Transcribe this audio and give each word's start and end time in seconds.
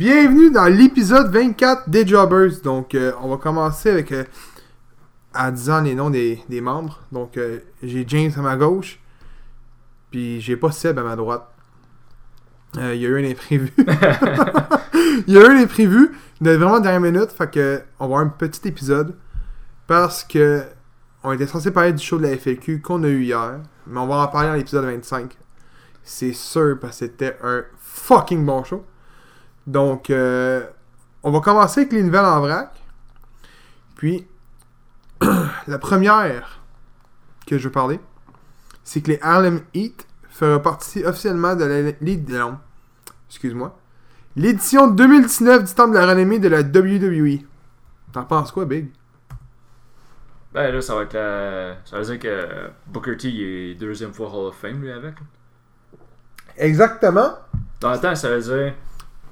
Bienvenue 0.00 0.50
dans 0.50 0.64
l'épisode 0.64 1.30
24 1.30 1.90
des 1.90 2.06
Jobbers. 2.06 2.62
Donc, 2.64 2.94
euh, 2.94 3.12
on 3.20 3.28
va 3.28 3.36
commencer 3.36 3.90
avec. 3.90 4.10
euh, 4.12 4.24
en 5.34 5.50
disant 5.50 5.82
les 5.82 5.94
noms 5.94 6.08
des, 6.08 6.42
des 6.48 6.62
membres. 6.62 7.00
Donc, 7.12 7.36
euh, 7.36 7.58
j'ai 7.82 8.06
James 8.08 8.32
à 8.34 8.40
ma 8.40 8.56
gauche. 8.56 8.98
Puis, 10.10 10.40
j'ai 10.40 10.56
pas 10.56 10.70
Seb 10.70 10.98
à 10.98 11.02
ma 11.02 11.16
droite. 11.16 11.46
Euh, 12.78 12.94
Il 12.94 13.02
y 13.02 13.04
a 13.04 13.10
eu 13.10 13.26
un 13.26 13.30
imprévu. 13.30 13.70
Il 15.26 15.34
y 15.34 15.36
a 15.36 15.42
eu 15.42 15.44
un 15.44 15.62
imprévu 15.64 16.12
de 16.40 16.50
vraiment 16.52 16.80
dernière 16.80 17.12
minute. 17.12 17.30
Fait 17.30 17.50
que, 17.50 17.82
on 17.98 18.04
va 18.04 18.14
avoir 18.14 18.20
un 18.20 18.28
petit 18.30 18.66
épisode. 18.68 19.14
Parce 19.86 20.24
que. 20.24 20.62
On 21.22 21.32
était 21.32 21.46
censé 21.46 21.72
parler 21.72 21.92
du 21.92 22.02
show 22.02 22.16
de 22.16 22.22
la 22.22 22.38
FLQ 22.38 22.80
qu'on 22.80 23.04
a 23.04 23.08
eu 23.08 23.24
hier. 23.24 23.60
Mais 23.86 24.00
on 24.00 24.06
va 24.06 24.14
en 24.14 24.28
parler 24.28 24.48
dans 24.48 24.54
l'épisode 24.54 24.86
25. 24.86 25.36
C'est 26.02 26.32
sûr, 26.32 26.78
parce 26.80 27.00
que 27.00 27.04
c'était 27.04 27.36
un 27.44 27.64
fucking 27.78 28.46
bon 28.46 28.64
show. 28.64 28.82
Donc, 29.66 30.10
euh, 30.10 30.66
on 31.22 31.30
va 31.30 31.40
commencer 31.40 31.80
avec 31.80 31.92
les 31.92 32.02
nouvelles 32.02 32.24
en 32.24 32.40
vrac. 32.40 32.72
Puis, 33.96 34.26
la 35.66 35.78
première 35.78 36.60
que 37.46 37.58
je 37.58 37.64
veux 37.64 37.72
parler, 37.72 38.00
c'est 38.84 39.00
que 39.00 39.08
les 39.08 39.18
Harlem 39.22 39.60
Heat 39.74 40.06
feront 40.28 40.60
partie 40.60 41.04
officiellement 41.04 41.54
de 41.54 41.94
non, 42.38 42.58
Excuse-moi. 43.28 43.78
L'édition 44.36 44.88
2019 44.88 45.64
du 45.64 45.74
Temple 45.74 45.92
de 45.92 45.98
la 45.98 46.06
renommée 46.06 46.38
de 46.38 46.48
la 46.48 46.60
WWE. 46.60 47.44
T'en 48.12 48.24
penses 48.24 48.50
quoi, 48.50 48.64
Big? 48.64 48.88
Ben 50.52 50.72
là, 50.72 50.80
ça 50.80 50.96
va 50.96 51.02
être 51.02 51.12
la... 51.12 51.76
Ça 51.84 51.98
veut 51.98 52.04
dire 52.04 52.18
que 52.18 52.70
Booker 52.86 53.16
T 53.16 53.28
il 53.28 53.42
est 53.42 53.74
deuxième 53.74 54.12
fois 54.12 54.28
Hall 54.28 54.46
of 54.46 54.56
Fame, 54.56 54.80
lui, 54.80 54.90
avec. 54.90 55.14
Exactement. 56.56 57.34
Dans 57.80 57.92
le 57.92 58.00
temps, 58.00 58.14
ça 58.14 58.30
veut 58.30 58.40
dire 58.40 58.74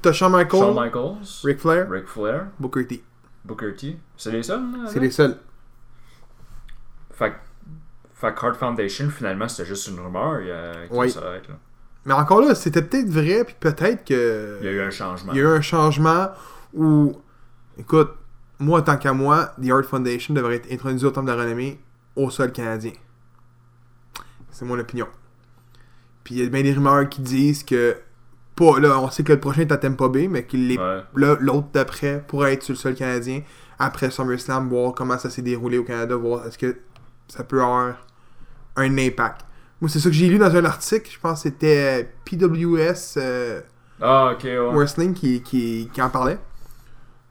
T'as 0.03 0.13
Shawn 0.13 0.33
Michaels, 0.33 0.61
Shawn 0.61 0.75
Michaels, 0.75 1.41
Ric 1.45 1.59
Flair, 1.59 1.91
Ric 1.91 2.07
Flair, 2.07 2.47
Booker 2.59 2.87
T. 2.87 3.03
Booker 3.45 3.75
T. 3.75 3.99
C'est 4.17 4.31
les 4.31 4.43
seuls, 4.43 4.61
là, 4.73 4.89
C'est 4.89 5.01
les 5.01 5.11
seuls. 5.11 5.37
Fait, 7.11 7.31
que- 7.31 7.37
fait 8.15 8.35
que 8.35 8.47
Heart 8.47 8.57
Foundation, 8.57 9.11
finalement, 9.11 9.49
c'était 9.49 9.69
juste 9.69 9.89
une 9.89 9.99
rumeur. 10.01 10.41
Il 10.41 10.49
y 10.49 10.53
a... 10.53 10.73
Oui. 10.91 11.11
Ça 11.11 11.21
va 11.21 11.35
être, 11.37 11.49
là. 11.49 11.57
Mais 12.05 12.15
encore 12.15 12.41
là, 12.41 12.55
c'était 12.55 12.83
peut-être 12.83 13.09
vrai, 13.11 13.45
puis 13.45 13.57
peut-être 13.59 14.05
que. 14.05 14.59
Il 14.61 14.67
y 14.67 14.69
a 14.69 14.73
eu 14.73 14.81
un 14.81 14.91
changement. 14.91 15.33
Il 15.33 15.37
y 15.37 15.41
a 15.41 15.45
eu 15.45 15.47
un 15.57 15.61
changement 15.61 16.29
où, 16.73 17.21
écoute, 17.77 18.13
moi, 18.59 18.79
en 18.79 18.83
tant 18.83 18.97
qu'à 18.97 19.13
moi, 19.13 19.53
The 19.63 19.71
Art 19.71 19.85
Foundation 19.85 20.33
devrait 20.33 20.57
être 20.57 20.73
introduit 20.73 21.05
au 21.05 21.11
Temple 21.11 21.27
de 21.29 21.33
la 21.33 21.43
Renommée 21.43 21.81
au 22.17 22.31
sol 22.31 22.51
canadien. 22.53 22.93
C'est 24.51 24.65
mon 24.65 24.79
opinion. 24.79 25.07
Puis 26.25 26.37
il 26.37 26.45
y 26.45 26.47
a 26.47 26.49
bien 26.49 26.63
des 26.63 26.73
rumeurs 26.73 27.09
qui 27.09 27.21
disent 27.21 27.63
que, 27.63 27.97
pas 28.59 28.79
là, 28.81 28.99
on 29.01 29.11
sait 29.11 29.23
que 29.23 29.33
le 29.33 29.41
prochain 29.41 29.63
est 29.63 29.73
à 29.73 29.77
Tampa 29.79 30.09
Bay, 30.09 30.29
mais 30.29 30.45
qu'il 30.47 30.71
est 30.73 30.79
Ouais. 30.79 31.03
là, 31.17 31.37
l'autre 31.41 31.69
d'après 31.73 32.25
pourrait 32.27 32.55
être 32.55 32.63
sur 32.63 32.73
le 32.75 32.79
sol 32.79 32.95
canadien 32.95 33.43
après 33.79 34.11
SummerSlam, 34.11 34.69
voir 34.69 34.93
comment 34.95 35.19
ça 35.19 35.31
s'est 35.31 35.43
déroulé 35.43 35.79
au 35.79 35.85
Canada, 35.85 36.17
voir 36.17 36.47
est-ce 36.47 36.59
que 36.59 36.77
ça 37.29 37.45
peut 37.45 37.61
avoir 37.63 37.95
un 38.77 38.99
impact. 38.99 39.43
Moi, 39.81 39.89
c'est 39.89 40.01
ça 40.01 40.09
que 40.09 40.15
j'ai 40.15 40.29
lu 40.29 40.39
dans 40.39 40.55
un 40.57 40.65
article, 40.65 41.09
je 41.13 41.19
pense 41.21 41.43
que 41.43 41.49
c'était 41.49 42.11
PWS. 42.25 43.17
euh, 43.19 43.61
Ah, 44.01 44.35
ouais. 44.43 44.59
Wrestling 44.73 45.15
qui, 45.15 45.43
qui, 45.43 45.89
qui 45.93 46.03
en 46.03 46.11
parlait. 46.11 46.39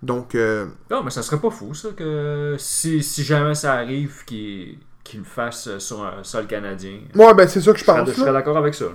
Donc, 0.04 0.36
euh, 0.36 0.68
Non, 0.92 1.04
mais 1.04 1.10
ça 1.10 1.24
serait 1.24 1.40
pas 1.42 1.50
fou, 1.50 1.74
ça, 1.74 1.90
que 1.96 2.56
si, 2.60 3.02
si 3.04 3.24
jamais 3.24 3.56
ça 3.56 3.74
arrive 3.74 4.24
qu'il 4.26 4.80
qu'il 5.04 5.20
le 5.22 5.26
fasse 5.26 5.68
euh, 5.68 5.80
sur 5.80 6.04
un 6.06 6.22
sol 6.24 6.48
canadien. 6.48 7.00
ouais, 7.16 7.34
ben 7.34 7.48
c'est 7.48 7.62
ça 7.62 7.72
que 7.72 7.78
je 7.80 7.84
Je 7.84 7.86
serais, 7.86 8.00
pense. 8.00 8.10
je 8.10 8.14
serais 8.20 8.34
d'accord 8.34 8.58
avec 8.58 8.74
ça. 8.76 8.86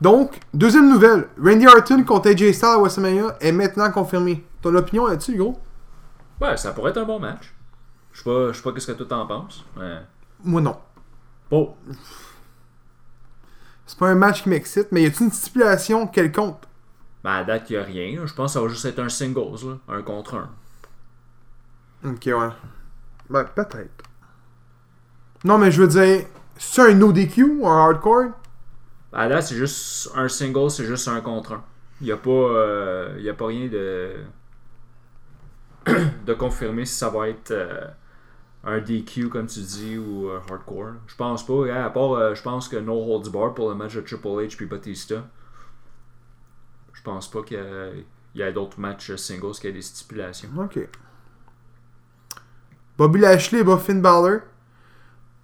Donc, 0.00 0.38
deuxième 0.56 0.88
nouvelle. 0.90 1.28
Randy 1.42 1.66
Orton 1.66 2.02
contre 2.04 2.30
AJ 2.30 2.52
Styles 2.52 2.68
à 2.68 2.78
WrestleMania 2.78 3.36
est 3.40 3.52
maintenant 3.52 3.90
confirmé. 3.90 4.44
Ton 4.62 4.74
opinion 4.74 5.06
là-dessus, 5.06 5.36
gros? 5.36 5.58
Ouais, 6.40 6.56
ça 6.56 6.72
pourrait 6.72 6.90
être 6.90 6.98
un 6.98 7.04
bon 7.04 7.18
match. 7.20 7.54
Je 8.12 8.18
sais 8.18 8.24
pas, 8.24 8.52
je 8.52 8.56
sais 8.56 8.62
pas 8.62 8.72
qu'est-ce 8.72 8.86
que 8.88 8.92
toi 8.92 9.06
t'en 9.08 9.26
penses. 9.26 9.64
Mais... 9.76 9.98
Moi, 10.44 10.60
non. 10.60 10.76
Bon, 11.50 11.74
C'est 13.86 13.98
pas 13.98 14.08
un 14.08 14.14
match 14.14 14.42
qui 14.42 14.48
m'excite, 14.48 14.88
mais 14.90 15.02
y 15.02 15.06
a-t-il 15.06 15.26
une 15.26 15.32
stipulation 15.32 16.06
quelconque? 16.06 16.60
ben 17.22 17.32
à 17.32 17.44
date, 17.44 17.70
y 17.70 17.76
a 17.76 17.82
rien. 17.82 18.24
Je 18.24 18.32
pense 18.34 18.52
que 18.52 18.58
ça 18.58 18.60
va 18.62 18.68
juste 18.68 18.84
être 18.84 19.00
un 19.00 19.08
singles, 19.08 19.66
là. 19.66 19.78
un 19.96 20.02
contre 20.02 20.34
un. 20.36 20.50
Ok, 22.08 22.22
ouais. 22.26 22.48
Ben, 23.28 23.44
peut-être. 23.44 24.04
Non, 25.44 25.58
mais 25.58 25.70
je 25.72 25.82
veux 25.82 25.88
dire, 25.88 26.26
c'est 26.56 26.82
un 26.82 26.94
no 26.94 27.12
DQ 27.12 27.42
ou 27.60 27.66
un 27.68 27.84
hardcore? 27.84 28.26
À 29.18 29.28
date, 29.28 29.44
c'est 29.44 29.56
juste 29.56 30.10
un 30.14 30.28
single, 30.28 30.70
c'est 30.70 30.84
juste 30.84 31.08
un 31.08 31.22
contre 31.22 31.54
un. 31.54 31.64
Y 32.02 32.12
a 32.12 32.18
pas, 32.18 32.30
euh, 32.30 33.30
a 33.30 33.32
pas 33.34 33.46
rien 33.46 33.66
de 33.66 34.12
de 36.26 36.34
confirmer 36.34 36.84
si 36.84 36.96
ça 36.96 37.08
va 37.08 37.28
être 37.28 37.50
euh, 37.50 37.86
un 38.62 38.78
DQ 38.78 39.30
comme 39.30 39.46
tu 39.46 39.60
dis 39.60 39.96
ou 39.96 40.28
euh, 40.28 40.38
hardcore. 40.50 40.96
Je 41.06 41.16
pense 41.16 41.46
pas. 41.46 41.64
hein, 41.72 41.84
à 41.86 41.88
part, 41.88 42.12
euh, 42.12 42.34
je 42.34 42.42
pense 42.42 42.68
que 42.68 42.76
No 42.76 42.92
Holds 42.92 43.30
Bar 43.30 43.54
pour 43.54 43.70
le 43.70 43.74
match 43.74 43.94
de 43.94 44.02
Triple 44.02 44.28
H 44.28 44.54
puis 44.54 44.66
Batista. 44.66 45.24
Je 46.92 47.02
pense 47.02 47.30
pas 47.30 47.42
qu'il 47.42 47.56
y 47.56 47.60
a, 47.60 47.88
il 48.34 48.42
a 48.42 48.52
d'autres 48.52 48.78
matchs 48.78 49.14
singles 49.16 49.52
qui 49.52 49.68
a 49.68 49.72
des 49.72 49.80
stipulations. 49.80 50.50
Ok. 50.58 50.78
Bobby 52.98 53.20
Lashley 53.20 53.64
bat 53.64 53.78
Finn 53.78 54.02
Balor 54.02 54.40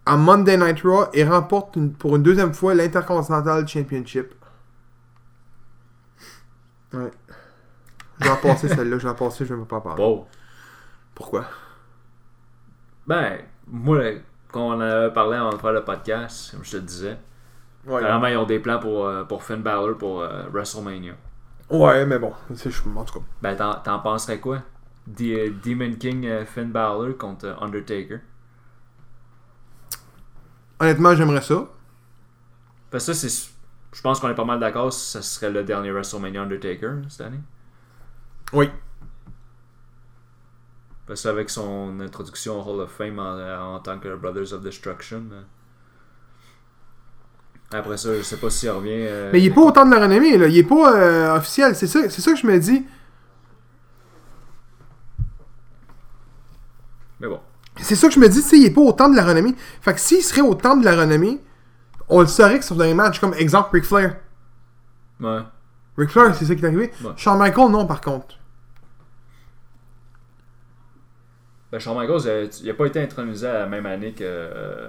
à 0.07 0.17
Monday 0.17 0.57
Night 0.57 0.81
Raw 0.83 1.05
et 1.13 1.25
remporte 1.25 1.77
une- 1.77 1.93
pour 1.93 2.17
une 2.17 2.23
deuxième 2.23 2.53
fois 2.55 2.75
l'Intercontinental 2.75 3.67
Championship. 3.69 4.35
Ouais. 6.93 7.11
Je 8.21 8.25
vais 8.25 8.31
en 8.31 8.37
passer 8.37 8.69
celle-là, 8.69 8.99
je 8.99 9.05
vais 9.05 9.09
en 9.11 9.15
passer, 9.15 9.45
je 9.45 9.53
vais 9.55 9.59
même 9.59 9.67
pas 9.67 9.77
en 9.77 9.81
parler. 9.81 10.21
Pourquoi? 11.15 11.45
Ben, 13.07 13.39
moi, 13.67 14.01
quand 14.51 14.69
on 14.69 14.73
en 14.75 14.81
avait 14.81 15.13
parlé 15.13 15.37
avant 15.37 15.51
de 15.51 15.57
faire 15.57 15.73
le 15.73 15.85
podcast, 15.85 16.53
comme 16.53 16.65
je 16.65 16.73
te 16.73 16.77
disais, 16.79 17.19
Ouais, 17.87 18.01
vraiment, 18.01 18.27
ils 18.29 18.37
ont 18.37 18.45
des 18.47 18.61
plans 18.61 18.79
pour, 18.79 19.07
euh, 19.07 19.25
pour 19.25 19.43
Finn 19.43 19.61
Balor 19.61 19.99
pour 19.99 20.21
euh, 20.23 20.45
WrestleMania. 20.53 21.15
ouais 21.71 22.07
mais 22.07 22.19
bon, 22.19 22.33
c'est- 22.55 22.71
je- 22.71 22.83
en 22.89 23.05
tout 23.05 23.19
cas. 23.19 23.25
Ben, 23.41 23.57
t'en, 23.83 23.99
penserais 23.99 24.39
quoi? 24.39 24.59
D- 25.07 25.34
euh, 25.34 25.53
Demon 25.65 25.95
King 25.99 26.45
Finn 26.47 26.71
Balor 26.71 27.17
contre 27.19 27.57
Undertaker. 27.61 28.21
Honnêtement, 30.82 31.15
j'aimerais 31.15 31.43
ça. 31.43 31.66
Parce 32.91 33.06
que 33.06 33.12
ça, 33.15 33.28
c'est. 33.28 33.50
Je 33.93 34.00
pense 34.03 34.20
qu'on 34.20 34.28
est 34.28 34.34
pas 34.34 34.44
mal 34.44 34.59
d'accord, 34.59 34.93
ça 34.93 35.22
serait 35.22 35.50
le 35.50 35.62
dernier 35.65 35.91
WrestleMania 35.93 36.43
Undertaker 36.43 36.94
cette 37.09 37.20
année. 37.20 37.41
Oui. 38.53 38.69
Parce 41.06 41.22
qu'avec 41.22 41.50
son 41.50 42.00
introduction 42.00 42.60
au 42.60 42.62
Hall 42.75 42.81
of 42.81 42.91
Fame 42.91 43.19
en, 43.19 43.75
en 43.75 43.78
tant 43.81 43.98
que 43.98 44.15
Brothers 44.16 44.53
of 44.54 44.62
Destruction. 44.62 45.22
euh. 45.32 45.42
Après 47.71 47.97
ça, 47.97 48.15
je 48.16 48.22
sais 48.22 48.37
pas 48.38 48.50
s'il 48.50 48.71
revient. 48.71 48.91
euh, 49.09 49.31
Mais 49.32 49.41
il 49.41 49.47
est 49.47 49.50
pas 49.54 49.62
autant 49.62 49.87
de 49.87 49.91
la 49.94 50.00
renommée, 50.00 50.37
là. 50.37 50.47
Il 50.48 50.56
est 50.59 50.65
pas 50.65 50.94
euh, 50.97 51.37
officiel. 51.37 51.76
C'est 51.76 51.87
ça, 51.87 52.09
c'est 52.10 52.21
ça 52.22 52.32
que 52.32 52.38
je 52.38 52.47
me 52.47 52.59
dis. 52.59 52.84
Mais 57.21 57.28
bon. 57.28 57.41
C'est 57.82 57.97
ça 57.97 58.09
que 58.09 58.15
je 58.15 58.20
me 58.20 58.28
dis, 58.28 58.41
tu 58.43 58.48
sais, 58.48 58.59
il 58.59 58.65
est 58.66 58.70
pas 58.70 58.81
autant 58.81 59.09
de 59.09 59.16
la 59.16 59.25
renommée. 59.25 59.54
Fait 59.81 59.93
que 59.94 60.00
s'il 60.00 60.22
serait 60.22 60.41
autant 60.41 60.76
de 60.76 60.84
la 60.84 60.94
renommée, 60.97 61.41
on 62.09 62.20
le 62.20 62.26
saurait 62.26 62.59
que 62.59 62.65
sur 62.65 62.76
des 62.76 62.94
matchs 62.94 63.19
comme 63.20 63.34
exemple 63.34 63.70
Ric 63.72 63.84
Flair. 63.84 64.16
Ouais. 65.20 65.41
Ric 65.97 66.10
Flair, 66.10 66.34
c'est 66.34 66.44
ça 66.44 66.54
qui 66.54 66.62
est 66.62 66.66
arrivé. 66.66 66.92
Ouais. 67.03 67.12
Shawn 67.16 67.38
Michaels, 67.38 67.71
non, 67.71 67.87
par 67.87 68.00
contre. 68.00 68.38
Ben, 71.71 71.78
Shawn 71.78 71.97
Michaels, 71.98 72.26
euh, 72.26 72.48
il 72.62 72.71
a 72.71 72.75
pas 72.75 72.87
été 72.87 73.03
intronisé 73.03 73.47
à 73.47 73.60
la 73.60 73.66
même 73.66 73.87
année 73.87 74.12
que 74.12 74.25
euh, 74.25 74.88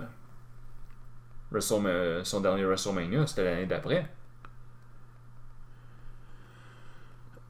Wrestle- 1.52 1.86
euh, 1.86 2.24
son 2.24 2.42
dernier 2.42 2.66
WrestleMania, 2.66 3.26
c'était 3.28 3.44
l'année 3.46 3.66
d'après. 3.66 4.06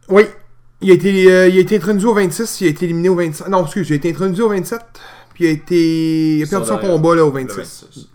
Oui. 0.09 0.23
Il 0.81 0.91
a, 0.91 0.95
été, 0.95 1.31
euh, 1.31 1.47
il 1.47 1.57
a 1.57 1.62
été 1.62 1.77
introduit 1.77 2.06
au 2.06 2.13
26, 2.13 2.59
il 2.62 2.68
a 2.68 2.69
été 2.71 2.83
éliminé 2.85 3.07
au 3.07 3.15
27. 3.15 3.47
Non, 3.47 3.63
excuse, 3.63 3.89
il 3.89 3.94
a 3.94 3.95
été 3.95 4.12
introduit 4.12 4.41
au 4.41 4.50
27, 4.50 4.81
puis 5.33 5.45
il 5.45 5.47
a 5.47 5.51
été. 5.51 6.38
Il 6.38 6.44
a 6.44 6.47
perdu 6.47 6.68
son 6.68 6.77
combat 6.77 7.15
là, 7.15 7.25
au 7.25 7.31
Le 7.31 7.41
26. 7.41 7.57
26. 7.57 8.09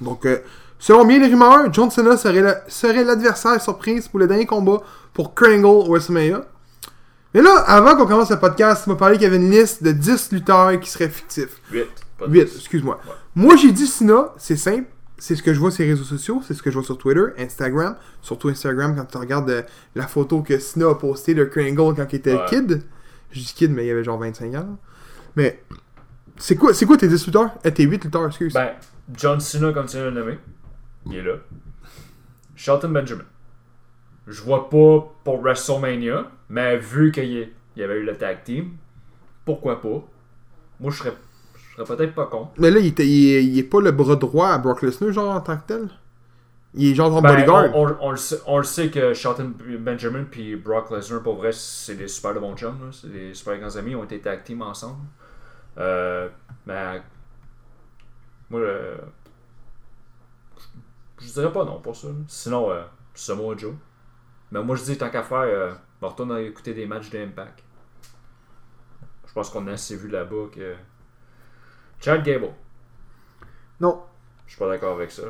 Donc, 0.00 0.26
euh, 0.26 0.38
selon 0.78 1.04
bien 1.04 1.18
les 1.18 1.26
rumeurs, 1.28 1.72
John 1.72 1.90
Cena 1.90 2.16
serait 2.16 2.42
la- 2.42 2.62
serait 2.68 3.04
l'adversaire 3.04 3.60
surprise 3.60 4.08
pour 4.08 4.18
le 4.18 4.26
dernier 4.26 4.46
combat 4.46 4.78
pour 5.14 5.34
Kringle 5.34 5.64
au 5.66 5.84
WrestleMania. 5.84 6.44
Mais 7.34 7.42
là, 7.42 7.54
avant 7.66 7.96
qu'on 7.96 8.06
commence 8.06 8.30
le 8.30 8.38
podcast, 8.38 8.84
tu 8.84 8.90
m'as 8.90 8.96
parlé 8.96 9.14
qu'il 9.16 9.24
y 9.24 9.26
avait 9.26 9.36
une 9.36 9.50
liste 9.50 9.82
de 9.82 9.92
10 9.92 10.32
lutteurs 10.32 10.78
qui 10.80 10.88
seraient 10.90 11.08
fictifs. 11.08 11.60
8. 11.70 11.86
Pas 12.18 12.26
de 12.26 12.32
8, 12.32 12.44
plus. 12.46 12.56
excuse-moi. 12.56 12.98
Ouais. 13.06 13.12
Moi, 13.34 13.56
j'ai 13.56 13.72
dit 13.72 13.86
Cena, 13.86 14.32
c'est 14.38 14.56
simple. 14.56 14.86
C'est 15.18 15.34
ce 15.34 15.42
que 15.42 15.54
je 15.54 15.58
vois 15.60 15.70
sur 15.70 15.82
les 15.82 15.90
réseaux 15.90 16.04
sociaux, 16.04 16.42
c'est 16.46 16.52
ce 16.52 16.62
que 16.62 16.70
je 16.70 16.74
vois 16.76 16.84
sur 16.84 16.98
Twitter, 16.98 17.24
Instagram. 17.38 17.96
Surtout 18.20 18.48
Instagram, 18.48 18.94
quand 18.96 19.04
tu 19.06 19.16
regardes 19.16 19.48
euh, 19.48 19.62
la 19.94 20.06
photo 20.06 20.42
que 20.42 20.58
Cena 20.58 20.90
a 20.90 20.94
postée 20.94 21.32
de 21.34 21.44
Kringle 21.44 21.94
quand 21.96 22.06
il 22.12 22.16
était 22.16 22.34
Ouais. 22.34 22.44
kid. 22.50 22.82
Je 23.30 23.40
dis 23.40 23.52
kid, 23.56 23.70
mais 23.72 23.86
il 23.86 23.90
avait 23.90 24.04
genre 24.04 24.18
25 24.18 24.54
ans. 24.54 24.78
Mais 25.34 25.62
c'est 26.38 26.56
quoi, 26.56 26.74
c'est 26.74 26.86
quoi 26.86 26.96
tes 26.96 27.08
10 27.08 27.26
lutteurs 27.26 27.50
Eh, 27.64 27.72
Tes 27.72 27.84
8 27.84 28.04
lutteurs, 28.04 28.26
excuse. 28.26 28.52
Ben, 28.52 28.70
John 29.14 29.40
Cena, 29.40 29.72
comme 29.72 29.86
tu 29.86 29.96
le 29.98 30.10
nommer, 30.10 30.38
il 31.06 31.16
est 31.16 31.22
là. 31.22 31.34
Shelton 32.54 32.88
Benjamin. 32.90 33.24
je 34.26 34.42
vois 34.42 34.68
pas 34.70 35.12
pour 35.24 35.40
WrestleMania, 35.40 36.30
mais 36.48 36.76
vu 36.78 37.12
qu'il 37.12 37.48
y, 37.76 37.82
avait 37.82 37.98
eu 38.00 38.04
le 38.04 38.16
tag 38.16 38.42
team, 38.44 38.72
pourquoi 39.44 39.80
pas? 39.80 40.02
Moi, 40.80 40.90
je 40.90 40.98
serais, 40.98 41.14
je 41.54 41.82
serais 41.82 41.96
peut-être 41.96 42.14
pas 42.14 42.26
con. 42.26 42.48
Mais 42.58 42.70
là, 42.70 42.80
il, 42.80 42.86
il, 42.98 43.00
est, 43.30 43.44
il 43.44 43.58
est 43.58 43.62
pas 43.62 43.80
le 43.80 43.92
bras 43.92 44.16
droit 44.16 44.48
à 44.48 44.58
Brock 44.58 44.82
Lesnar, 44.82 45.12
genre, 45.12 45.34
en 45.34 45.40
tant 45.40 45.56
que 45.56 45.66
tel? 45.66 45.88
Il 46.74 46.90
est 46.90 46.94
genre 46.94 47.10
son 47.12 47.22
Ben, 47.22 47.34
bodyguard. 47.34 47.70
on, 47.74 47.86
on- 47.88 47.96
on 48.00 48.10
le 48.10 48.16
sait, 48.16 48.38
on 48.46 48.58
le 48.58 48.64
sait 48.64 48.90
que 48.90 49.14
Shelton 49.14 49.52
Benjamin 49.78 50.24
puis 50.30 50.56
Brock 50.56 50.90
Lesnar, 50.90 51.22
pour 51.22 51.36
vrai, 51.36 51.50
c'est 51.52 51.94
des 51.94 52.08
super 52.08 52.34
de 52.34 52.40
bons 52.40 52.54
chums. 52.56 52.78
là. 52.80 52.88
C'est 52.92 53.10
des 53.10 53.32
super 53.32 53.58
grands 53.58 53.76
amis. 53.76 53.92
Ils 53.92 53.96
ont 53.96 54.04
été 54.04 54.18
tag 54.20 54.42
team 54.44 54.60
ensemble. 54.62 54.98
Euh, 55.78 56.28
mais 56.66 57.02
moi, 58.50 58.60
euh, 58.60 58.98
je 61.20 61.26
dirais 61.32 61.52
pas 61.52 61.64
non 61.64 61.80
pour 61.80 61.96
ça. 61.96 62.08
Sinon, 62.28 62.70
euh, 62.70 62.84
Samoa 63.14 63.56
Joe. 63.56 63.74
Mais 64.52 64.62
moi, 64.62 64.76
je 64.76 64.84
dis, 64.84 64.96
tant 64.98 65.10
qu'à 65.10 65.22
faire, 65.22 65.38
euh, 65.38 65.74
on 66.00 66.08
retourne 66.08 66.32
à 66.32 66.40
écouter 66.40 66.72
des 66.74 66.86
matchs 66.86 67.10
d'Impact. 67.10 67.62
Je 69.26 69.32
pense 69.32 69.50
qu'on 69.50 69.66
a 69.66 69.72
assez 69.72 69.96
vu 69.96 70.08
là-bas 70.08 70.46
que. 70.52 70.76
Chad 72.00 72.22
Gable. 72.22 72.52
Non, 73.80 74.04
Je 74.46 74.52
suis 74.52 74.58
pas 74.58 74.68
d'accord 74.68 74.94
avec 74.94 75.10
ça. 75.10 75.24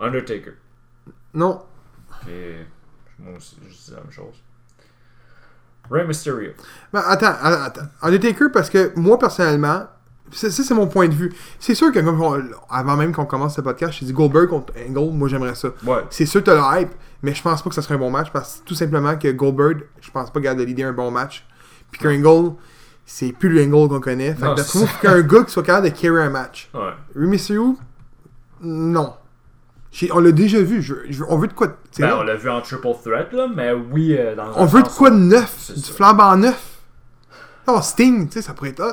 Undertaker. 0.00 0.54
non. 1.34 1.64
Puis, 2.22 2.66
moi 3.18 3.36
aussi, 3.36 3.58
je 3.62 3.68
dis 3.68 3.90
la 3.92 4.00
même 4.00 4.10
chose. 4.10 4.42
Rey 5.90 6.06
Mysterio. 6.06 6.50
Mais 6.92 7.00
attends, 7.04 7.34
attends, 7.42 7.62
attends. 8.02 8.50
Parce 8.52 8.70
que 8.70 8.92
moi, 8.96 9.18
personnellement, 9.18 9.84
ça, 10.30 10.50
c'est 10.50 10.74
mon 10.74 10.86
point 10.86 11.08
de 11.08 11.14
vue. 11.14 11.32
C'est 11.58 11.74
sûr 11.74 11.90
que, 11.92 11.98
comme 12.00 12.20
on- 12.20 12.42
avant 12.70 12.96
même 12.96 13.14
qu'on 13.14 13.24
commence 13.24 13.56
ce 13.56 13.60
podcast, 13.62 13.94
j'ai 13.98 14.06
dit 14.06 14.12
Goldberg 14.12 14.48
contre 14.48 14.72
Angle, 14.78 15.12
moi 15.14 15.28
j'aimerais 15.28 15.54
ça. 15.54 15.68
Ouais. 15.86 16.04
C'est 16.10 16.26
sûr 16.26 16.40
que 16.42 16.50
t'as 16.50 16.54
le 16.76 16.82
hype, 16.82 16.90
mais 17.22 17.34
je 17.34 17.42
pense 17.42 17.62
pas 17.62 17.68
que 17.70 17.74
ça 17.74 17.82
serait 17.82 17.94
un 17.94 17.98
bon 17.98 18.10
match 18.10 18.28
parce 18.32 18.58
que 18.58 18.64
tout 18.68 18.74
simplement 18.74 19.16
que 19.16 19.28
Goldberg, 19.32 19.84
je 20.00 20.10
pense 20.10 20.30
pas 20.30 20.40
qu'il 20.40 20.48
a 20.48 20.54
de 20.54 20.62
l'idée 20.62 20.82
un 20.82 20.92
bon 20.92 21.10
match. 21.10 21.46
Puis 21.90 22.00
qu'Angle, 22.02 22.52
c'est 23.06 23.32
plus 23.32 23.48
le 23.48 23.62
Angle 23.62 23.88
qu'on 23.88 24.00
connaît. 24.00 24.34
Fait 24.34 24.44
Non, 24.44 24.54
que 24.54 24.62
faut 24.62 24.86
qu'un 25.00 25.22
gars 25.22 25.44
qui 25.44 25.50
soit 25.52 25.62
capable 25.62 25.88
de 25.90 25.94
carry 25.98 26.20
un 26.22 26.28
match. 26.30 26.68
Ouais. 26.74 26.92
Rey 27.16 27.26
Mysterio, 27.26 27.78
non. 28.60 29.14
On 30.12 30.20
l'a 30.20 30.32
déjà 30.32 30.60
vu. 30.62 30.82
je- 30.82 30.94
je- 31.10 31.24
on 31.28 31.38
veut 31.38 31.48
de 31.48 31.52
quoi 31.54 31.68
Ben, 31.98 32.14
on 32.18 32.22
l'a 32.22 32.36
vu 32.36 32.50
en 32.50 32.60
triple 32.60 32.88
threat, 33.02 33.32
là, 33.32 33.48
mais 33.52 33.72
oui, 33.72 34.14
euh, 34.18 34.34
dans 34.36 34.50
On 34.56 34.64
veut 34.66 34.82
de 34.82 34.88
quoi 34.88 35.10
de 35.10 35.16
neuf 35.16 35.70
Du 35.74 35.90
flambant 35.92 36.36
neuf? 36.36 36.78
Non, 37.66 37.80
Sting, 37.82 38.26
tu 38.28 38.34
sais, 38.34 38.42
ça 38.42 38.54
pourrait 38.54 38.70
être 38.70 38.80
hot. 38.80 38.92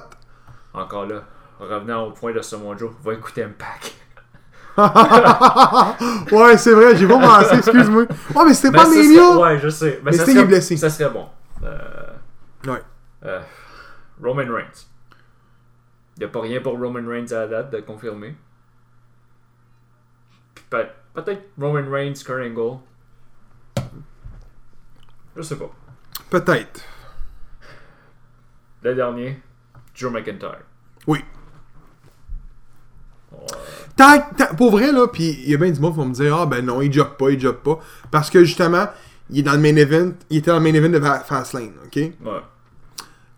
Encore 0.74 1.06
là, 1.06 1.24
revenant 1.60 2.04
au 2.08 2.12
point 2.12 2.34
de 2.34 2.42
Samoa 2.42 2.76
Joe, 2.78 2.92
va 3.04 3.14
écouter 3.14 3.44
Impact. 3.44 3.94
ouais, 6.32 6.58
c'est 6.58 6.74
vrai, 6.74 6.96
j'ai 6.98 7.08
pas 7.08 7.20
pensé, 7.20 7.56
excuse-moi. 7.58 8.04
Ouais, 8.36 8.46
mais 8.46 8.54
c'était 8.54 8.76
pas 8.76 8.88
Mania! 8.90 9.38
Ouais, 9.38 9.60
je 9.60 9.70
sais. 9.70 10.00
Mais, 10.04 10.12
Mais 10.12 10.18
Sting 10.18 10.34
serait, 10.34 10.44
est 10.44 10.48
blessé. 10.48 10.78
ça 10.78 10.90
serait 10.90 11.10
bon. 11.10 11.28
Euh, 11.64 11.78
Ouais. 12.68 12.82
euh, 13.26 13.40
Roman 14.22 14.44
Reigns. 14.54 14.86
Il 16.18 16.20
n'y 16.22 16.26
a 16.26 16.30
pas 16.30 16.42
rien 16.42 16.60
pour 16.62 16.74
Roman 16.80 17.08
Reigns 17.08 17.32
à 17.32 17.42
la 17.42 17.48
date 17.48 17.72
de 17.72 17.80
confirmer. 17.82 18.36
Puis 20.84 20.94
peut- 21.14 21.22
Peut-être 21.24 21.44
Roman 21.60 21.90
Reigns, 21.90 22.14
Kurt 22.26 22.42
Angle. 22.42 22.80
Je 25.36 25.42
sais 25.42 25.56
pas. 25.56 25.70
Peut-être. 26.30 26.82
Le 28.82 28.96
dernier, 28.96 29.42
Joe 29.94 30.12
McIntyre. 30.12 30.60
Oui. 31.08 31.24
Ouais. 33.32 33.38
Tant, 33.96 34.20
tant- 34.38 34.56
pour 34.56 34.72
vrai, 34.72 34.92
là, 34.92 35.08
pis 35.08 35.40
il 35.44 35.50
y 35.52 35.54
a 35.54 35.58
bien 35.58 35.72
du 35.72 35.80
monde 35.80 35.94
qui 35.94 35.98
vont 36.00 36.06
me 36.06 36.14
dire 36.14 36.36
Ah 36.38 36.46
ben 36.46 36.66
non, 36.66 36.82
il 36.82 36.92
job 36.92 37.16
pas, 37.18 37.30
il 37.30 37.40
job 37.40 37.58
pas. 37.58 37.80
Parce 38.12 38.30
que 38.30 38.44
justement, 38.44 38.88
il 39.30 39.40
est 39.40 39.44
dans 39.44 39.54
le 39.54 39.60
main 39.60 39.76
event, 39.76 40.12
il 40.30 40.38
était 40.38 40.52
dans 40.52 40.58
le 40.60 40.64
main 40.64 40.74
event 40.74 40.90
de 40.90 41.00
Fa- 41.00 41.20
Fastlane, 41.22 41.74
ok? 41.86 41.96
Ouais. 41.96 42.12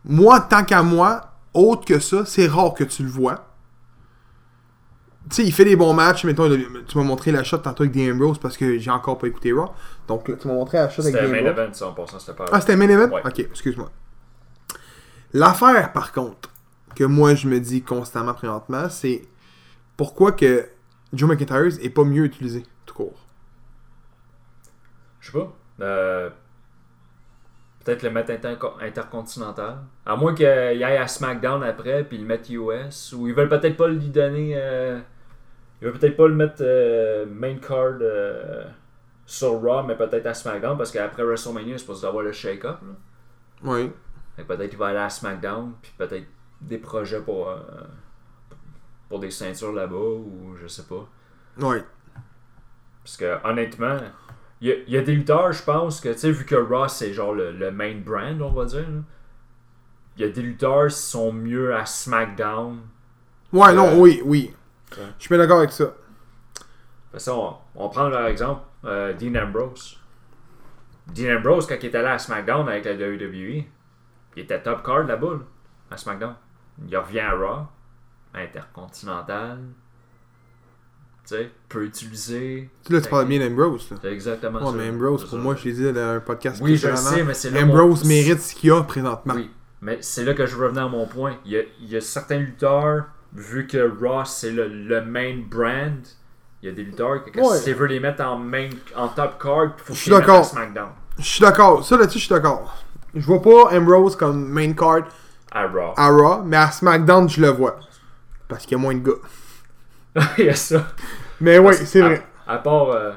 Moi, 0.06 0.40
tant 0.42 0.64
qu'à 0.64 0.84
moi, 0.84 1.32
autre 1.54 1.86
que 1.86 2.00
ça, 2.00 2.26
c'est 2.26 2.48
rare 2.48 2.74
que 2.74 2.84
tu 2.84 3.04
le 3.04 3.10
vois. 3.10 3.47
Tu 5.30 5.36
sais, 5.36 5.44
il 5.46 5.52
fait 5.52 5.66
des 5.66 5.76
bons 5.76 5.94
matchs. 5.94 6.24
Mettons, 6.24 6.50
tu 6.88 6.98
m'as 6.98 7.04
montré 7.04 7.32
la 7.32 7.44
shot 7.44 7.58
tantôt 7.58 7.84
avec 7.84 7.94
Dean 7.96 8.14
Ambrose 8.14 8.38
parce 8.40 8.56
que 8.58 8.78
j'ai 8.78 8.92
encore 8.92 9.18
pas 9.18 9.28
écouté 9.28 9.52
Raw. 9.52 9.72
Donc, 10.08 10.28
là, 10.28 10.36
tu 10.40 10.48
m'as 10.48 10.54
montré 10.54 10.78
la 10.78 10.90
shot 10.90 11.02
avec 11.02 11.14
C'était 11.16 11.26
Dean 11.28 11.34
un 11.34 11.42
main 11.42 11.50
Ambrose. 11.50 11.64
event, 11.66 11.74
ça, 11.74 11.88
en 11.88 11.94
passant, 11.94 12.20
c'était 12.20 12.34
pas. 12.38 12.46
Ah, 12.52 12.62
c'était 12.62 12.74
un 12.74 12.78
main 12.78 12.90
event? 12.90 13.10
Ouais. 13.14 13.22
Ok, 13.26 13.40
excuse-moi. 13.40 13.92
L'affaire, 15.34 15.92
par 15.92 16.14
contre, 16.14 16.50
que 16.96 17.04
moi 17.04 17.36
je 17.36 17.48
me 17.48 17.60
dis 17.60 17.82
constamment 17.84 18.34
présentement, 18.34 18.90
c'est 18.90 19.24
pourquoi 19.98 20.32
que 20.32 20.68
Joe 21.14 21.30
McIntyre 21.30 21.66
est 21.84 21.90
pas 21.90 22.04
mieux 22.04 22.24
utilisé, 22.26 22.64
tout 22.86 22.96
court? 22.96 23.26
Je 25.20 25.32
sais 25.32 25.38
pas. 25.38 25.54
Euh, 25.82 26.30
Peut-être 27.84 28.04
le 28.04 28.10
mettre 28.12 28.32
inter- 28.32 28.58
intercontinental. 28.82 29.78
À 30.06 30.16
moins 30.18 30.34
qu'il 30.36 30.46
aille 30.46 30.84
à 30.84 31.08
SmackDown 31.08 31.64
après 31.64 32.04
puis 32.04 32.18
le 32.18 32.26
mettre 32.26 32.52
US. 32.52 33.14
Ou 33.14 33.28
ils 33.28 33.34
veulent 33.34 33.48
peut-être 33.50 33.78
pas 33.78 33.88
lui 33.88 34.10
donner. 34.10 34.54
euh, 34.56 35.00
Ils 35.82 35.86
veulent 35.88 35.98
peut-être 36.00 36.18
pas 36.18 36.28
le 36.28 36.34
mettre 36.36 36.58
euh, 36.62 37.26
main 37.28 37.56
card 37.58 37.98
euh, 38.02 38.66
sur 39.26 39.62
Raw, 39.62 39.84
mais 39.84 39.96
peut-être 39.96 40.26
à 40.26 40.34
SmackDown 40.34 40.78
parce 40.78 40.92
qu'après 40.92 41.24
WrestleMania, 41.24 41.68
il 41.68 41.74
est 41.74 41.78
supposé 41.78 42.08
avoir 42.08 42.24
le 42.24 42.32
shake-up. 42.32 42.78
là. 42.82 42.94
Oui. 43.64 43.92
Fait 44.36 44.44
que 44.44 44.48
peut-être 44.48 44.70
qu'il 44.70 44.80
va 44.80 44.88
aller 44.88 45.00
à 45.00 45.10
SmackDown 45.10 45.74
puis 45.82 45.92
peut-être 45.98 46.26
des 46.62 46.78
projets 46.80 47.22
pour, 47.22 47.50
euh, 47.50 47.58
pour 49.10 49.20
des 49.20 49.32
ceintures 49.32 49.72
là-bas 49.74 49.96
ou 49.96 50.56
je 50.62 50.68
sais 50.68 50.84
pas. 50.84 51.08
Oui. 51.60 51.78
Parce 53.04 53.18
que 53.18 53.38
honnêtement, 53.48 53.98
il 54.62 54.70
y, 54.70 54.72
a- 54.72 54.76
il 54.88 54.90
y 54.94 54.98
a 54.98 55.02
des 55.02 55.14
lutteurs, 55.14 55.52
je 55.52 55.64
pense, 55.64 56.02
que 56.02 56.10
tu 56.10 56.18
sais, 56.20 56.32
vu 56.32 56.46
que 56.46 56.56
Ross 56.56 56.94
c'est 56.96 57.14
genre 57.14 57.34
le, 57.34 57.52
le 57.52 57.72
main 57.72 57.96
brand, 58.04 58.42
on 58.42 58.52
va 58.52 58.66
dire, 58.66 58.82
là, 58.82 59.02
il 60.18 60.22
y 60.22 60.26
a 60.26 60.30
des 60.30 60.42
lutteurs 60.42 60.88
qui 60.88 60.96
sont 60.96 61.32
mieux 61.32 61.76
à 61.76 61.86
SmackDown. 61.86 62.80
Ouais, 63.54 63.74
non, 63.74 64.00
oui, 64.00 64.22
oui. 64.26 64.54
Ouais. 64.92 65.04
Je 65.18 65.22
suis 65.24 65.30
bien 65.30 65.38
d'accord 65.38 65.60
avec 65.60 65.72
ça. 65.72 65.94
On, 67.32 67.54
on 67.76 67.90
prend 67.90 68.10
par 68.12 68.28
exemple 68.28 68.62
euh, 68.86 69.14
Dean 69.14 69.36
Ambrose. 69.36 70.00
Dean 71.08 71.38
Ambrose, 71.38 71.66
quand 71.68 71.76
il 71.82 71.86
est 71.88 71.96
allé 71.96 72.08
à 72.10 72.20
SmackDown 72.20 72.68
avec 72.70 72.86
la 72.86 72.94
WWE, 72.94 73.64
il 74.36 74.44
était 74.44 74.62
top 74.62 74.84
card 74.84 75.04
là-bas, 75.06 75.32
là, 75.32 75.40
à 75.92 75.98
SmackDown. 75.98 76.36
Il 76.88 76.96
revient 76.98 77.22
à 77.22 77.32
Raw, 77.32 77.66
intercontinental, 78.34 79.60
tu 81.28 81.36
sais, 81.36 81.52
peut 81.70 81.84
utiliser. 81.86 82.70
Tu 82.86 82.94
là, 82.94 83.02
tu 83.02 83.10
parles 83.10 83.28
bien 83.28 83.40
d'Ambrose. 83.40 83.92
C'est 84.02 84.12
exactement 84.12 84.60
Ouais, 84.60 84.66
ça. 84.72 84.78
mais 84.78 84.90
Ambrose, 84.90 85.22
pour 85.24 85.32
ça. 85.32 85.38
moi, 85.38 85.56
je 85.56 85.66
l'ai 85.66 85.74
dit 85.74 85.92
dans 85.92 86.00
un 86.16 86.20
podcast 86.20 86.62
Oui, 86.62 86.76
je 86.78 86.88
le 86.90 86.96
sais, 86.96 87.24
mais 87.24 87.34
c'est 87.34 87.50
là 87.50 87.64
Ambrose 87.64 88.04
mon- 88.04 88.10
mérite 88.10 88.40
ce 88.42 88.54
qu'il 88.56 88.72
a 88.72 88.84
présentement. 88.84 89.34
Oui, 89.36 89.50
mais 89.82 89.98
c'est 90.02 90.24
là 90.24 90.34
que 90.34 90.46
je 90.46 90.56
revenais 90.56 90.82
à 90.82 90.88
mon 90.88 91.06
point. 91.08 91.38
Il 91.46 91.52
y 91.52 91.58
a, 91.58 91.62
il 91.82 91.90
y 91.90 91.96
a 91.98 92.02
certains 92.02 92.38
lutteurs, 92.38 93.06
vu 93.38 93.68
que 93.68 93.78
Ross 94.04 94.36
c'est 94.42 94.52
le, 94.52 94.68
le 94.68 95.02
main 95.06 95.44
brand, 95.50 96.06
il 96.62 96.70
y 96.70 96.72
a 96.72 96.76
des 96.76 96.84
lutteurs 96.84 97.24
que 97.24 97.40
Ouais. 97.40 97.58
si 97.58 97.66
tu 97.66 97.74
veux 97.74 97.86
les 97.88 98.00
mettre 98.00 98.24
en 98.24 98.38
main 98.38 98.70
en 98.96 99.08
top 99.10 99.42
card, 99.42 99.74
il 99.78 99.84
faut 99.84 99.94
Je 99.94 100.04
qu'ils 100.04 100.12
les 100.14 100.20
mettent 100.20 100.24
à 100.30 100.32
d'accord. 100.32 100.46
SmackDown. 100.46 100.90
Je 101.20 101.24
suis 101.24 101.42
d'accord. 101.42 101.86
Ça, 101.86 101.98
là-dessus, 101.98 102.20
je 102.20 102.26
suis 102.26 102.34
d'accord. 102.34 102.84
Je 103.16 103.26
vois 103.26 103.42
pas 103.42 103.76
Ambrose 103.78 104.16
comme 104.16 104.48
main 104.50 104.74
card 104.74 105.04
À 105.52 105.68
Raw. 105.68 105.94
à 105.96 106.08
Raw, 106.10 106.44
mais 106.44 106.58
à 106.58 106.70
SmackDown, 106.72 107.30
je 107.30 107.42
le 107.42 107.50
vois. 107.50 107.80
Parce 108.48 108.64
qu'il 108.66 108.74
y 108.78 108.80
a 108.80 108.84
moins 108.84 108.94
de 108.96 109.00
gars. 109.00 110.26
il 110.38 110.46
y 110.46 110.50
a 110.50 110.56
ça. 110.56 110.88
Mais 111.40 111.58
oui, 111.60 111.74
c'est 111.76 112.02
vrai. 112.02 112.26
À 112.48 112.58
part. 112.58 112.90
euh, 112.90 113.12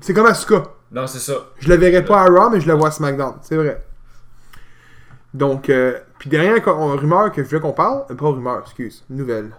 C'est 0.00 0.12
comme 0.14 0.26
Asuka. 0.26 0.62
Non, 0.90 1.06
c'est 1.06 1.18
ça. 1.18 1.34
Je 1.58 1.68
le 1.70 1.76
verrai 1.76 2.04
pas 2.04 2.20
à 2.22 2.26
Raw, 2.26 2.50
mais 2.50 2.60
je 2.60 2.66
le 2.68 2.74
vois 2.74 2.88
à 2.88 2.90
SmackDown. 2.90 3.36
C'est 3.42 3.56
vrai. 3.56 3.82
Donc, 5.34 5.70
euh, 5.70 5.98
puis 6.18 6.28
dernière 6.28 6.62
co- 6.62 6.74
rumeur 6.96 7.32
que 7.32 7.42
je 7.42 7.48
veux 7.48 7.60
qu'on 7.60 7.72
parle, 7.72 8.04
euh, 8.10 8.14
pas 8.14 8.26
rumeur, 8.26 8.60
excuse, 8.60 9.02
nouvelle. 9.08 9.52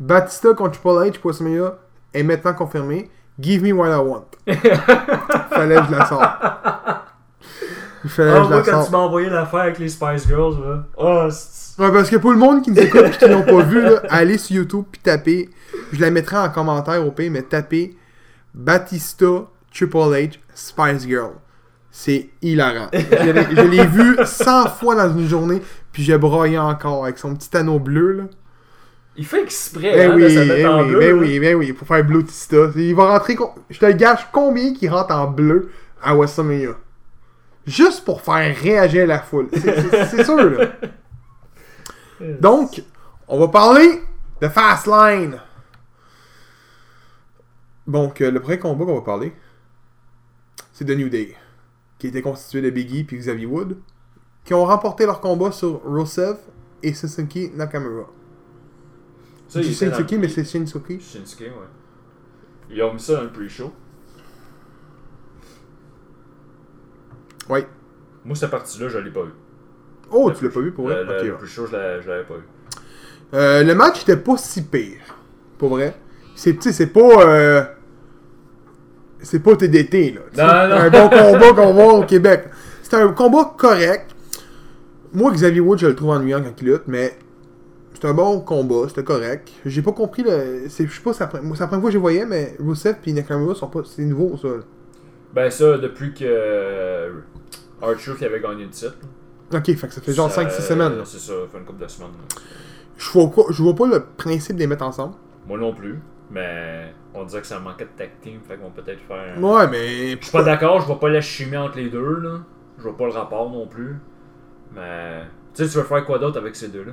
Batista 0.00 0.54
contre 0.54 0.72
Triple 0.80 0.88
H 0.88 1.18
pour 1.20 1.30
WrestleMania 1.30 1.76
est 2.14 2.22
maintenant 2.22 2.54
confirmé. 2.54 3.08
Give 3.38 3.62
me 3.62 3.72
what 3.72 3.88
I 3.90 4.00
want. 4.00 4.24
Fallait 5.50 5.76
que 5.76 5.84
je 5.86 5.90
la 5.92 6.06
sorte. 6.06 6.24
Fallait 8.06 8.32
que 8.32 8.36
Ah, 8.36 8.44
je 8.44 8.50
la 8.50 8.60
quand 8.62 8.70
sorte. 8.72 8.86
tu 8.86 8.92
m'as 8.92 8.98
envoyé 8.98 9.28
l'affaire 9.30 9.60
avec 9.60 9.78
les 9.78 9.88
Spice 9.88 10.26
Girls, 10.26 10.54
là. 10.60 10.84
Oh, 10.96 11.26
c'est- 11.30 11.80
Ouais, 11.80 11.90
parce 11.92 12.10
que 12.10 12.16
pour 12.16 12.32
le 12.32 12.36
monde 12.38 12.62
qui 12.62 12.70
nous 12.72 12.78
écoute 12.78 13.02
et 13.06 13.10
qui 13.10 13.28
n'ont 13.30 13.42
pas 13.42 13.62
vu, 13.62 13.80
là, 13.80 14.02
allez 14.10 14.36
sur 14.36 14.56
YouTube 14.56 14.84
puis 14.92 15.00
tapez. 15.00 15.48
Je 15.92 16.00
la 16.00 16.10
mettrai 16.10 16.36
en 16.36 16.50
commentaire 16.50 17.06
au 17.06 17.10
pays, 17.10 17.30
mais 17.30 17.42
tapez 17.42 17.96
Batista 18.54 19.26
Triple 19.72 19.96
H 19.96 20.38
Spice 20.54 21.06
Girl. 21.06 21.32
C'est 21.90 22.28
hilarant. 22.42 22.88
Je 22.92 23.30
l'ai- 23.30 23.46
je 23.56 23.62
l'ai 23.62 23.86
vu 23.86 24.16
100 24.24 24.68
fois 24.68 24.94
dans 24.94 25.16
une 25.16 25.26
journée, 25.26 25.62
puis 25.92 26.02
j'ai 26.02 26.18
broyé 26.18 26.58
encore 26.58 27.04
avec 27.04 27.18
son 27.18 27.34
petit 27.34 27.56
anneau 27.56 27.78
bleu. 27.78 28.12
Là. 28.12 28.24
Il 29.16 29.26
fait 29.26 29.42
exprès 29.42 29.92
Ben 29.92 30.10
hein, 30.12 30.14
oui, 30.16 30.22
de 30.22 30.28
se 30.28 30.38
mettre 30.38 30.54
ben 30.62 30.66
en 30.68 30.82
oui, 30.82 30.88
bleu. 30.88 30.98
ben 31.00 31.08
là. 31.08 31.14
oui, 31.20 31.40
ben 31.40 31.54
oui, 31.56 31.72
pour 31.72 31.86
faire 31.86 32.04
Blutista. 32.04 32.56
Il 32.76 32.94
va 32.94 33.12
rentrer. 33.18 33.36
Je 33.68 33.78
te 33.78 33.86
le 33.86 33.92
gâche 33.92 34.26
combien 34.32 34.72
qu'il 34.72 34.90
rentre 34.90 35.12
en 35.14 35.26
bleu 35.26 35.70
à 36.02 36.14
WrestleMania? 36.14 36.76
Juste 37.66 38.04
pour 38.04 38.22
faire 38.22 38.56
réagir 38.56 39.06
la 39.06 39.18
foule. 39.20 39.48
C'est 39.52 40.24
sûr, 40.24 40.36
là. 40.50 40.68
Donc, 42.40 42.82
on 43.28 43.38
va 43.38 43.48
parler 43.48 44.02
de 44.40 44.48
Fastlane. 44.48 45.40
Donc, 47.86 48.20
euh, 48.20 48.30
le 48.30 48.40
premier 48.40 48.58
combat 48.58 48.84
qu'on 48.84 48.94
va 48.94 49.00
parler, 49.00 49.32
c'est 50.72 50.84
The 50.84 50.90
New 50.90 51.08
Day, 51.08 51.34
qui 51.98 52.08
était 52.08 52.22
constitué 52.22 52.62
de 52.62 52.70
Biggie 52.70 53.04
puis 53.04 53.18
Xavier 53.18 53.46
Wood, 53.46 53.76
qui 54.44 54.54
ont 54.54 54.64
remporté 54.64 55.06
leur 55.06 55.20
combat 55.20 55.50
sur 55.50 55.80
Rusev 55.84 56.36
et 56.82 56.94
Suzuki 56.94 57.50
Nakamura. 57.54 58.06
Ça, 59.50 59.60
il 59.60 59.74
sais 59.74 59.90
c'est 59.92 60.06
qui, 60.06 60.16
mais 60.16 60.28
c'est 60.28 60.44
Shinsuke? 60.44 61.00
Shinsuke, 61.00 61.40
ouais. 61.40 61.50
Ils 62.70 62.80
ont 62.84 62.94
mis 62.94 63.00
ça 63.00 63.16
dans 63.16 63.22
le 63.22 63.30
pre-show. 63.30 63.72
Ouais. 67.48 67.66
Moi, 68.24 68.36
cette 68.36 68.50
partie-là, 68.50 68.88
je 68.88 68.98
l'ai 68.98 69.10
pas 69.10 69.20
eu. 69.20 69.32
Oh, 70.12 70.28
Le 70.28 70.34
tu 70.36 70.44
l'as 70.44 70.50
pas 70.50 70.60
vu 70.60 70.72
pour 70.72 70.86
vrai? 70.86 71.02
Le, 71.02 71.04
le- 71.04 71.16
Ok, 71.18 71.22
le 71.24 71.32
ouais. 71.32 71.38
pre-show, 71.38 71.66
je 71.66 71.72
l'avais 71.72 72.24
pas 72.24 72.34
eu. 72.34 72.46
Euh, 73.34 73.62
le 73.64 73.74
match 73.74 74.02
était 74.02 74.16
pas 74.16 74.36
si 74.36 74.62
pire. 74.62 75.00
Pour 75.58 75.70
vrai. 75.70 75.96
C'est, 76.36 76.56
tu 76.58 76.72
c'est 76.72 76.86
pas. 76.88 77.26
euh, 77.26 77.64
c'est 79.20 79.40
pas 79.40 79.56
TDT, 79.56 80.12
là. 80.12 80.20
tu 80.32 80.38
non. 80.38 80.46
Un 80.46 80.90
bon 80.90 81.08
combat 81.08 81.52
qu'on 81.54 81.74
voit 81.74 81.94
au 81.94 82.04
Québec. 82.04 82.44
C'était 82.82 82.96
un 82.96 83.12
combat 83.12 83.54
correct. 83.58 84.10
Moi, 85.12 85.32
Xavier 85.32 85.60
Wood, 85.60 85.78
je 85.80 85.88
le 85.88 85.94
trouve 85.96 86.10
ennuyant 86.10 86.40
quand 86.42 86.54
il 86.60 86.66
lutte, 86.68 86.84
mais 86.86 87.18
c'est 88.00 88.08
un 88.08 88.14
bon 88.14 88.40
combat, 88.40 88.88
c'était 88.88 89.04
correct. 89.04 89.50
J'ai 89.66 89.82
pas 89.82 89.92
compris 89.92 90.22
le. 90.22 90.64
Je 90.64 90.68
sais 90.68 90.86
pas, 91.02 91.12
c'est 91.12 91.20
la 91.20 91.26
première 91.28 91.56
fois 91.68 91.80
que 91.80 91.90
je 91.90 91.98
voyais, 91.98 92.24
mais 92.26 92.56
Rusev 92.58 92.96
et 93.06 93.12
Nakamura 93.12 93.54
sont 93.54 93.68
pas. 93.68 93.80
C'est 93.84 94.02
nouveau, 94.02 94.36
ça. 94.36 94.48
Ben, 95.34 95.50
ça, 95.50 95.78
depuis 95.78 96.12
que 96.12 96.24
euh, 96.24 97.12
Archer 97.82 98.12
qui 98.18 98.24
avait 98.24 98.40
gagné 98.40 98.64
le 98.64 98.70
titre. 98.70 98.96
Ok, 99.54 99.66
fait 99.74 99.86
que 99.88 99.94
ça 99.94 100.00
fait 100.00 100.12
genre 100.12 100.30
ça- 100.30 100.42
5-6 100.44 100.62
semaines. 100.62 101.00
C'est 101.04 101.18
ça, 101.18 101.32
fait 101.50 101.58
une 101.58 101.64
couple 101.64 101.82
de 101.82 101.88
semaines. 101.88 102.10
Je 102.96 103.10
vois, 103.12 103.30
pas, 103.30 103.42
je 103.50 103.62
vois 103.62 103.74
pas 103.74 103.86
le 103.86 104.00
principe 104.16 104.56
de 104.56 104.60
les 104.60 104.66
mettre 104.66 104.84
ensemble. 104.84 105.14
Moi 105.46 105.58
non 105.58 105.72
plus, 105.74 105.98
mais 106.30 106.92
on 107.14 107.24
disait 107.24 107.40
que 107.40 107.46
ça 107.46 107.58
manquait 107.58 107.84
de 107.84 107.90
tag 107.96 108.10
team, 108.22 108.40
fait 108.46 108.56
qu'on 108.56 108.68
va 108.70 108.82
peut-être 108.82 109.00
faire. 109.00 109.36
un- 109.36 109.42
Ouais, 109.42 109.68
mais. 109.68 110.10
Je 110.16 110.22
suis 110.22 110.32
pas 110.32 110.42
d'accord, 110.42 110.80
je 110.80 110.86
vois 110.86 111.00
pas 111.00 111.08
la 111.08 111.20
chimie 111.20 111.56
entre 111.56 111.76
les 111.78 111.88
deux, 111.90 112.20
là. 112.20 112.38
Je 112.78 112.82
vois 112.84 112.96
pas 112.96 113.06
le 113.06 113.12
rapport 113.12 113.50
non 113.50 113.66
plus. 113.66 113.96
Mais. 114.74 115.22
Tu 115.54 115.64
sais, 115.64 115.70
tu 115.70 115.78
veux 115.78 115.84
faire 115.84 116.04
quoi 116.04 116.18
d'autre 116.18 116.38
avec 116.38 116.54
ces 116.54 116.68
deux-là? 116.68 116.92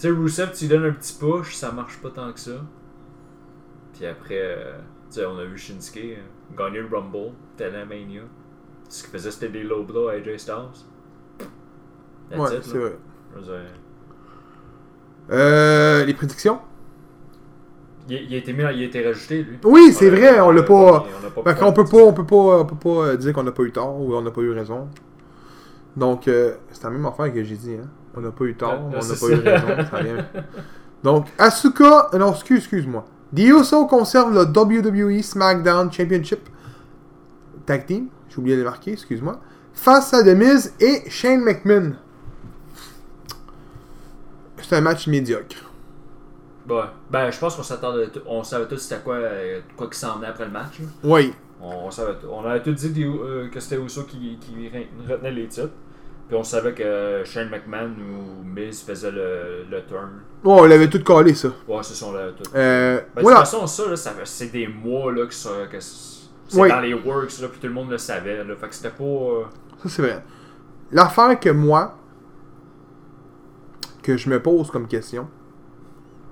Tu 0.00 0.06
sais, 0.08 0.10
Rusev, 0.14 0.52
tu 0.52 0.64
lui 0.64 0.68
donnes 0.70 0.86
un 0.86 0.92
petit 0.92 1.12
push, 1.12 1.54
ça 1.56 1.72
marche 1.72 1.98
pas 1.98 2.08
tant 2.08 2.32
que 2.32 2.40
ça. 2.40 2.52
Puis 3.92 4.06
après, 4.06 4.38
euh, 4.40 4.78
tu 5.10 5.16
sais, 5.16 5.26
on 5.26 5.36
a 5.36 5.44
vu 5.44 5.58
Shinsuke 5.58 5.98
euh, 5.98 6.56
gagner 6.56 6.78
le 6.80 6.86
Rumble, 6.90 7.32
Telemania. 7.58 8.22
Ce 8.88 9.02
qu'il 9.02 9.12
faisait, 9.12 9.30
c'était 9.30 9.50
des 9.50 9.62
low 9.62 9.82
blows 9.84 10.08
à 10.08 10.12
AJ 10.12 10.38
Styles. 10.38 10.54
That's 12.30 12.40
Ouais, 12.40 12.60
c'est 12.62 12.78
vrai. 12.78 12.92
Euh, 15.32 16.04
les 16.06 16.14
prédictions? 16.14 16.60
Il, 18.08 18.22
il 18.22 18.34
a 18.34 18.38
été 18.38 18.54
mis, 18.54 18.60
il 18.62 18.64
a 18.64 18.84
été 18.86 19.04
rajouté, 19.06 19.42
lui. 19.42 19.58
Oui, 19.64 19.92
c'est 19.92 20.08
On 20.08 20.12
l'a- 20.12 20.18
vrai, 20.18 20.40
on 20.40 20.50
l'a 20.50 20.62
pas. 20.62 20.72
on 20.74 21.22
l'a 21.22 21.30
pas 21.30 21.42
Fait 21.44 21.54
pu 21.58 21.60
qu'on 21.60 21.72
peut 21.74 21.84
pas, 21.84 21.98
on 22.04 22.12
peut 22.14 22.24
pas, 22.26 22.36
on 22.60 22.64
peut 22.64 22.74
pas 22.76 23.06
euh, 23.08 23.16
dire 23.18 23.34
qu'on 23.34 23.42
n'a 23.42 23.52
pas 23.52 23.64
eu 23.64 23.70
tort 23.70 24.00
ou 24.00 24.14
on 24.14 24.22
n'a 24.22 24.30
pas 24.30 24.40
eu 24.40 24.52
raison. 24.52 24.88
Donc, 25.94 26.26
euh, 26.26 26.54
c'est 26.72 26.84
la 26.84 26.90
même 26.90 27.04
affaire 27.04 27.30
que 27.30 27.44
j'ai 27.44 27.56
dit, 27.56 27.74
hein. 27.74 27.86
On 28.16 28.20
n'a 28.20 28.30
pas 28.30 28.44
eu 28.44 28.54
tort, 28.56 28.80
mais 28.90 28.96
on 28.96 29.06
n'a 29.06 29.14
pas 29.14 29.28
eu 29.28 29.34
raison. 29.34 29.66
ça. 29.90 30.40
Donc, 31.02 31.26
Asuka, 31.38 32.08
euh, 32.12 32.18
non, 32.18 32.32
excuse, 32.32 32.58
excuse-moi. 32.58 33.06
The 33.34 33.40
Uso 33.40 33.86
conserve 33.86 34.34
le 34.34 34.42
WWE 34.42 35.22
SmackDown 35.22 35.90
Championship 35.92 36.40
Tag 37.64 37.86
Team, 37.86 38.08
j'ai 38.28 38.38
oublié 38.38 38.56
de 38.56 38.62
le 38.62 38.68
marquer, 38.68 38.92
excuse-moi, 38.92 39.40
face 39.72 40.12
à 40.12 40.22
The 40.24 40.36
Miz 40.36 40.74
et 40.80 41.08
Shane 41.08 41.40
McMahon. 41.40 41.92
C'est 44.62 44.76
un 44.76 44.80
match 44.80 45.06
médiocre. 45.06 45.56
Ouais. 46.68 46.82
Ben, 47.10 47.30
je 47.30 47.38
pense 47.38 47.56
qu'on 47.56 47.62
s'attendait, 47.62 48.08
tout- 48.08 48.20
on 48.26 48.42
savait 48.44 48.66
tous 48.68 48.76
c'était 48.78 49.00
quoi, 49.02 49.14
euh, 49.16 49.60
quoi 49.76 49.88
qui 49.88 49.98
s'en 49.98 50.16
venait 50.16 50.28
après 50.28 50.44
le 50.44 50.50
match. 50.52 50.78
là. 50.80 50.86
Oui, 51.04 51.32
On, 51.60 51.86
on 51.86 51.90
savait 51.90 52.14
tout. 52.20 52.26
On 52.30 52.44
avait 52.44 52.62
tout 52.62 52.72
dit 52.72 52.90
des- 52.90 53.04
euh, 53.04 53.48
que 53.48 53.58
c'était 53.60 53.80
Uso 53.82 54.02
qui, 54.04 54.38
qui 54.40 54.52
re- 54.68 54.86
retenait 55.10 55.32
les 55.32 55.46
titres. 55.48 55.70
Puis 56.30 56.38
on 56.38 56.44
savait 56.44 56.74
que 56.74 57.22
Shane 57.24 57.48
McMahon 57.50 57.90
ou 57.90 58.44
Miz 58.44 58.84
faisait 58.84 59.10
le, 59.10 59.64
le 59.68 59.84
turn. 59.84 60.10
Ouais, 60.44 60.60
on 60.60 60.64
l'avait 60.64 60.88
tout 60.88 61.02
collé, 61.02 61.34
ça. 61.34 61.48
Ouais, 61.66 61.82
c'est 61.82 61.94
ça, 61.94 62.06
on 62.06 62.12
l'avait 62.12 62.32
tout. 62.34 62.44
Euh, 62.54 63.00
Ben, 63.16 63.22
voilà. 63.22 63.38
De 63.40 63.42
toute 63.42 63.50
façon, 63.50 63.66
ça, 63.66 63.90
là, 63.90 63.96
ça 63.96 64.12
fait- 64.12 64.26
c'est 64.26 64.46
des 64.52 64.68
mois 64.68 65.12
là, 65.12 65.26
que, 65.26 65.34
ça, 65.34 65.50
que 65.68 65.80
c'est 65.80 66.56
Oui. 66.56 66.68
dans 66.68 66.78
les 66.78 66.94
works, 66.94 67.36
là, 67.40 67.48
puis 67.48 67.58
tout 67.60 67.66
le 67.66 67.72
monde 67.72 67.90
le 67.90 67.98
savait. 67.98 68.44
Là, 68.44 68.54
fait 68.54 68.68
que 68.68 68.74
c'était 68.76 68.90
pas. 68.90 69.02
euh, 69.02 69.42
Ça, 69.82 69.88
c'est 69.88 70.02
vrai. 70.02 70.22
L'affaire 70.92 71.40
que 71.40 71.50
moi, 71.50 71.96
que 74.00 74.16
je 74.16 74.30
me 74.30 74.40
pose 74.40 74.70
comme 74.70 74.86
question, 74.86 75.28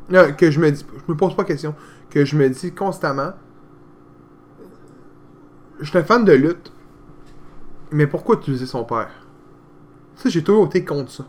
non, 0.08 0.32
que 0.32 0.48
je 0.52 0.60
me 0.60 0.70
dis, 0.70 0.86
je 1.08 1.12
me 1.12 1.16
pose 1.18 1.34
pas 1.34 1.42
question, 1.44 1.74
que 2.08 2.24
je 2.24 2.36
me 2.36 2.48
dis 2.48 2.72
constamment, 2.72 3.32
je 5.80 5.88
suis 5.88 5.98
un 5.98 6.04
fan 6.04 6.24
de 6.24 6.32
lutte, 6.32 6.72
mais 7.90 8.06
pourquoi 8.06 8.36
utiliser 8.36 8.66
son 8.66 8.84
père? 8.84 9.10
Ça, 10.18 10.28
j'ai 10.28 10.42
toujours 10.44 10.66
été 10.66 10.84
contre 10.84 11.10
ça. 11.10 11.24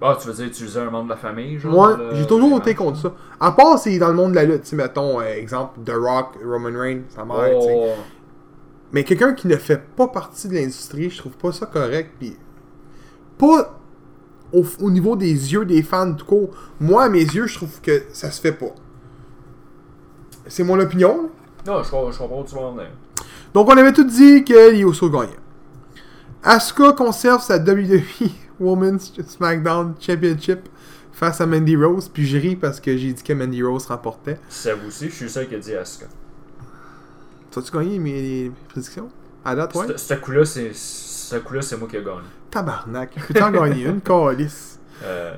Ah, 0.00 0.16
tu 0.20 0.28
veux 0.28 0.34
dire 0.34 0.46
utiliser 0.46 0.78
un 0.80 0.90
membre 0.90 1.04
de 1.04 1.10
la 1.10 1.16
famille, 1.16 1.58
genre 1.58 1.72
Moi, 1.72 1.96
le- 1.96 2.14
j'ai 2.14 2.26
toujours 2.26 2.58
été 2.58 2.74
contre 2.74 2.98
ça. 2.98 3.12
À 3.40 3.52
part 3.52 3.78
si 3.78 3.98
dans 3.98 4.08
le 4.08 4.14
monde 4.14 4.30
de 4.32 4.36
la 4.36 4.44
lutte, 4.44 4.70
mettons, 4.74 5.20
euh, 5.20 5.24
exemple, 5.36 5.80
The 5.84 5.92
Rock, 5.96 6.36
Roman 6.44 6.78
Reigns, 6.78 7.02
sa 7.08 7.24
mère. 7.24 7.50
Oh, 7.56 7.88
Mais 8.92 9.04
quelqu'un 9.04 9.32
qui 9.34 9.48
ne 9.48 9.56
fait 9.56 9.82
pas 9.96 10.06
partie 10.08 10.48
de 10.48 10.54
l'industrie, 10.54 11.10
je 11.10 11.18
trouve 11.18 11.32
pas 11.32 11.50
ça 11.52 11.66
correct. 11.66 12.10
Puis 12.20 12.36
pas 13.38 13.78
au, 14.52 14.64
au 14.80 14.90
niveau 14.90 15.16
des 15.16 15.32
yeux 15.52 15.64
des 15.64 15.82
fans 15.82 16.12
tout 16.14 16.24
court. 16.26 16.50
Moi, 16.78 17.02
à 17.04 17.08
mes 17.08 17.24
yeux, 17.24 17.46
je 17.46 17.56
trouve 17.56 17.80
que 17.80 18.02
ça 18.12 18.30
se 18.30 18.40
fait 18.40 18.52
pas. 18.52 18.74
C'est 20.46 20.62
mon 20.62 20.78
opinion. 20.78 21.30
là. 21.66 21.72
Non, 21.72 21.82
je 21.82 21.90
comprends, 21.90 22.12
je 22.12 22.18
comprends 22.18 22.40
où 22.42 22.44
tu 22.44 22.54
vas 22.54 22.60
en 22.60 22.72
venir. 22.72 22.90
Donc, 23.52 23.68
on 23.68 23.76
avait 23.76 23.92
tout 23.92 24.04
dit 24.04 24.44
que 24.44 24.70
les 24.70 24.80
Usos 24.82 25.10
gagnaient. 25.10 25.32
Asuka 26.46 26.92
conserve 26.92 27.42
sa 27.42 27.58
WWE 27.58 28.02
Women's 28.60 29.12
SmackDown 29.26 29.94
Championship 30.00 30.68
face 31.12 31.40
à 31.40 31.46
Mandy 31.46 31.76
Rose. 31.76 32.08
Puis 32.08 32.26
je 32.26 32.38
ris 32.38 32.56
parce 32.56 32.80
que 32.80 32.96
j'ai 32.96 33.12
dit 33.12 33.22
que 33.22 33.32
Mandy 33.32 33.62
Rose 33.62 33.86
remportait. 33.86 34.38
Ça 34.48 34.74
vous 34.74 34.88
aussi, 34.88 35.06
je 35.10 35.14
suis 35.14 35.24
le 35.24 35.30
seul 35.30 35.48
qui 35.48 35.54
a 35.54 35.58
dit 35.58 35.74
Asuka. 35.74 36.06
As-tu 37.56 37.72
gagné 37.72 37.98
mes, 37.98 38.10
mes 38.48 38.52
prédictions? 38.68 39.08
À 39.44 39.54
date, 39.54 39.74
ouais. 39.74 39.86
Ce- 39.96 40.14
coup-là, 40.14 40.44
c'est 40.44 40.72
c'est 40.74 41.76
moi 41.78 41.88
qui 41.88 41.96
ai 41.96 42.02
gagné. 42.04 42.20
Tabarnak. 42.50 43.14
Peux-tu 43.26 43.42
en 43.42 43.50
gagner 43.50 43.84
une, 43.86 44.00
calice? 44.02 44.78
Euh, 45.02 45.34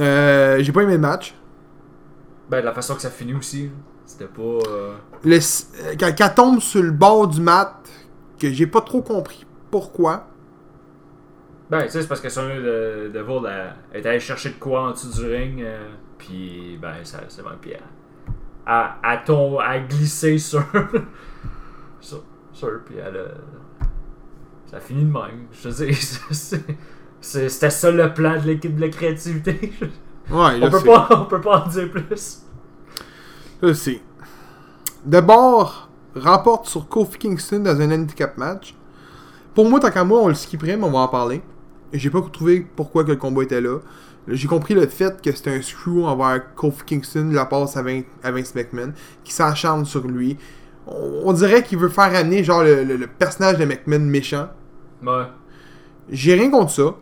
Euh, 0.00 0.58
j'ai 0.60 0.72
pas 0.72 0.82
aimé 0.82 0.92
le 0.94 0.98
match. 0.98 1.34
ben, 2.50 2.60
de 2.60 2.64
la 2.64 2.72
façon 2.74 2.94
que 2.94 3.02
ça 3.02 3.10
finit 3.10 3.34
aussi, 3.34 3.70
c'était 4.04 4.26
pas. 4.26 4.42
euh, 4.42 4.94
Le, 5.24 5.36
euh, 5.36 5.94
quand, 5.98 6.10
quand 6.16 6.26
elle 6.26 6.34
tombe 6.34 6.60
sur 6.60 6.82
le 6.82 6.90
bord 6.90 7.28
du 7.28 7.40
mat, 7.40 7.74
que 8.38 8.50
j'ai 8.52 8.66
pas 8.66 8.80
trop 8.80 9.00
compris 9.02 9.45
pourquoi? 9.70 10.26
Ben, 11.70 11.82
tu 11.82 11.90
sais, 11.90 12.02
c'est 12.02 12.08
parce 12.08 12.20
que 12.20 12.28
Sonya 12.28 12.56
de, 12.60 13.10
de 13.12 13.18
elle, 13.48 13.74
elle 13.92 14.00
est 14.00 14.08
allée 14.08 14.20
chercher 14.20 14.50
de 14.50 14.54
quoi 14.54 14.82
en 14.88 14.90
dessous 14.92 15.12
du 15.20 15.26
ring, 15.26 15.60
euh, 15.62 15.88
puis 16.16 16.78
ben, 16.80 16.94
ça, 17.02 17.18
c'est 17.28 17.42
bon, 17.42 17.50
puis 17.60 17.72
elle, 17.72 19.24
tombe, 19.24 19.58
elle 19.60 19.70
a 19.70 19.78
glissé 19.80 20.38
sur. 20.38 20.62
sur, 22.00 22.22
sur, 22.52 22.84
puis 22.84 22.96
elle 22.96 23.16
a. 23.16 23.24
Ça 24.70 24.80
finit 24.80 25.04
de 25.04 25.12
même. 25.12 25.46
Je 25.52 25.68
veux 25.68 25.86
dire, 25.86 25.96
c'est- 26.30 26.62
c'est- 27.20 27.48
c'était 27.48 27.70
ça 27.70 27.90
le 27.90 28.12
plan 28.14 28.34
de 28.40 28.46
l'équipe 28.46 28.74
de 28.76 28.80
la 28.80 28.88
créativité. 28.88 29.72
Ouais, 30.28 30.58
on, 30.60 30.68
peut 30.70 30.82
pas, 30.82 31.08
on 31.12 31.24
peut 31.26 31.40
pas 31.40 31.64
en 31.64 31.68
dire 31.68 31.88
plus. 31.88 32.42
Je 33.62 33.72
sais. 33.72 34.00
D'abord, 35.04 35.88
remporte 36.16 36.66
sur 36.66 36.88
Kofi 36.88 37.16
Kingston 37.16 37.60
dans 37.60 37.80
un 37.80 37.92
handicap 37.92 38.36
match. 38.36 38.74
Pour 39.56 39.68
moi, 39.68 39.80
tant 39.80 39.90
qu'à 39.90 40.04
moi, 40.04 40.20
on 40.22 40.28
le 40.28 40.34
skipperait, 40.34 40.76
mais 40.76 40.84
on 40.84 40.92
va 40.92 41.00
en 41.00 41.08
parler. 41.08 41.42
J'ai 41.92 42.10
pas 42.10 42.20
trouvé 42.32 42.64
pourquoi 42.76 43.02
que 43.02 43.10
le 43.10 43.16
combat 43.16 43.42
était 43.42 43.60
là. 43.60 43.78
J'ai 44.28 44.46
compris 44.48 44.74
le 44.74 44.86
fait 44.86 45.20
que 45.22 45.32
c'était 45.32 45.50
un 45.56 45.62
screw 45.62 46.04
envers 46.04 46.54
Kofi 46.54 46.84
Kingston, 46.84 47.30
la 47.32 47.46
passe 47.46 47.76
à, 47.76 47.82
Vin- 47.82 48.02
à 48.22 48.30
Vince 48.32 48.54
McMahon, 48.54 48.92
qui 49.24 49.32
s'acharne 49.32 49.84
sur 49.84 50.06
lui. 50.06 50.36
On, 50.86 51.22
on 51.24 51.32
dirait 51.32 51.62
qu'il 51.64 51.78
veut 51.78 51.88
faire 51.88 52.14
amener 52.14 52.44
genre 52.44 52.62
le, 52.62 52.84
le- 52.84 52.96
le 52.96 53.06
personnage 53.08 53.56
de 53.58 53.64
McMahon 53.64 54.00
méchant. 54.00 54.48
Ouais. 55.04 55.24
J'ai 56.10 56.34
rien 56.34 56.50
contre 56.50 56.70
ça. 56.72 56.94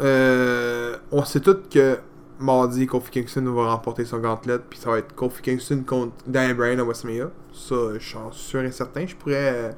Euh, 0.00 0.96
on 1.12 1.24
sait 1.24 1.40
tous 1.40 1.56
que 1.70 1.98
mardi, 2.38 2.86
Kofi 2.86 3.10
Kingston 3.10 3.44
va 3.54 3.70
remporter 3.70 4.04
son 4.04 4.18
gantelet, 4.18 4.58
puis 4.58 4.78
ça 4.78 4.90
va 4.90 4.98
être 4.98 5.14
Kofi 5.14 5.40
Kingston 5.42 5.84
contre 5.86 6.12
Daniel 6.26 6.56
Bryan 6.56 6.80
à 6.80 6.84
WrestleMania. 6.84 7.30
Ça, 7.52 7.74
je 7.94 7.98
suis 8.04 8.18
sûr 8.32 8.60
et 8.62 8.72
certain. 8.72 9.06
Je 9.06 9.14
pourrais 9.14 9.52
euh, 9.54 9.72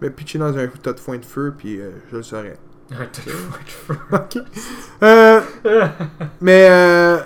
me 0.00 0.10
pitcher 0.10 0.38
dans 0.38 0.56
un 0.56 0.66
tas 0.66 0.92
de 0.92 1.00
foin 1.00 1.18
de 1.18 1.24
feu, 1.24 1.54
puis 1.56 1.80
euh, 1.80 1.90
je 2.10 2.16
le 2.16 2.22
saurais. 2.22 2.56
ok. 4.12 4.38
Euh, 5.02 5.40
mais 6.40 6.66
euh, 6.68 7.18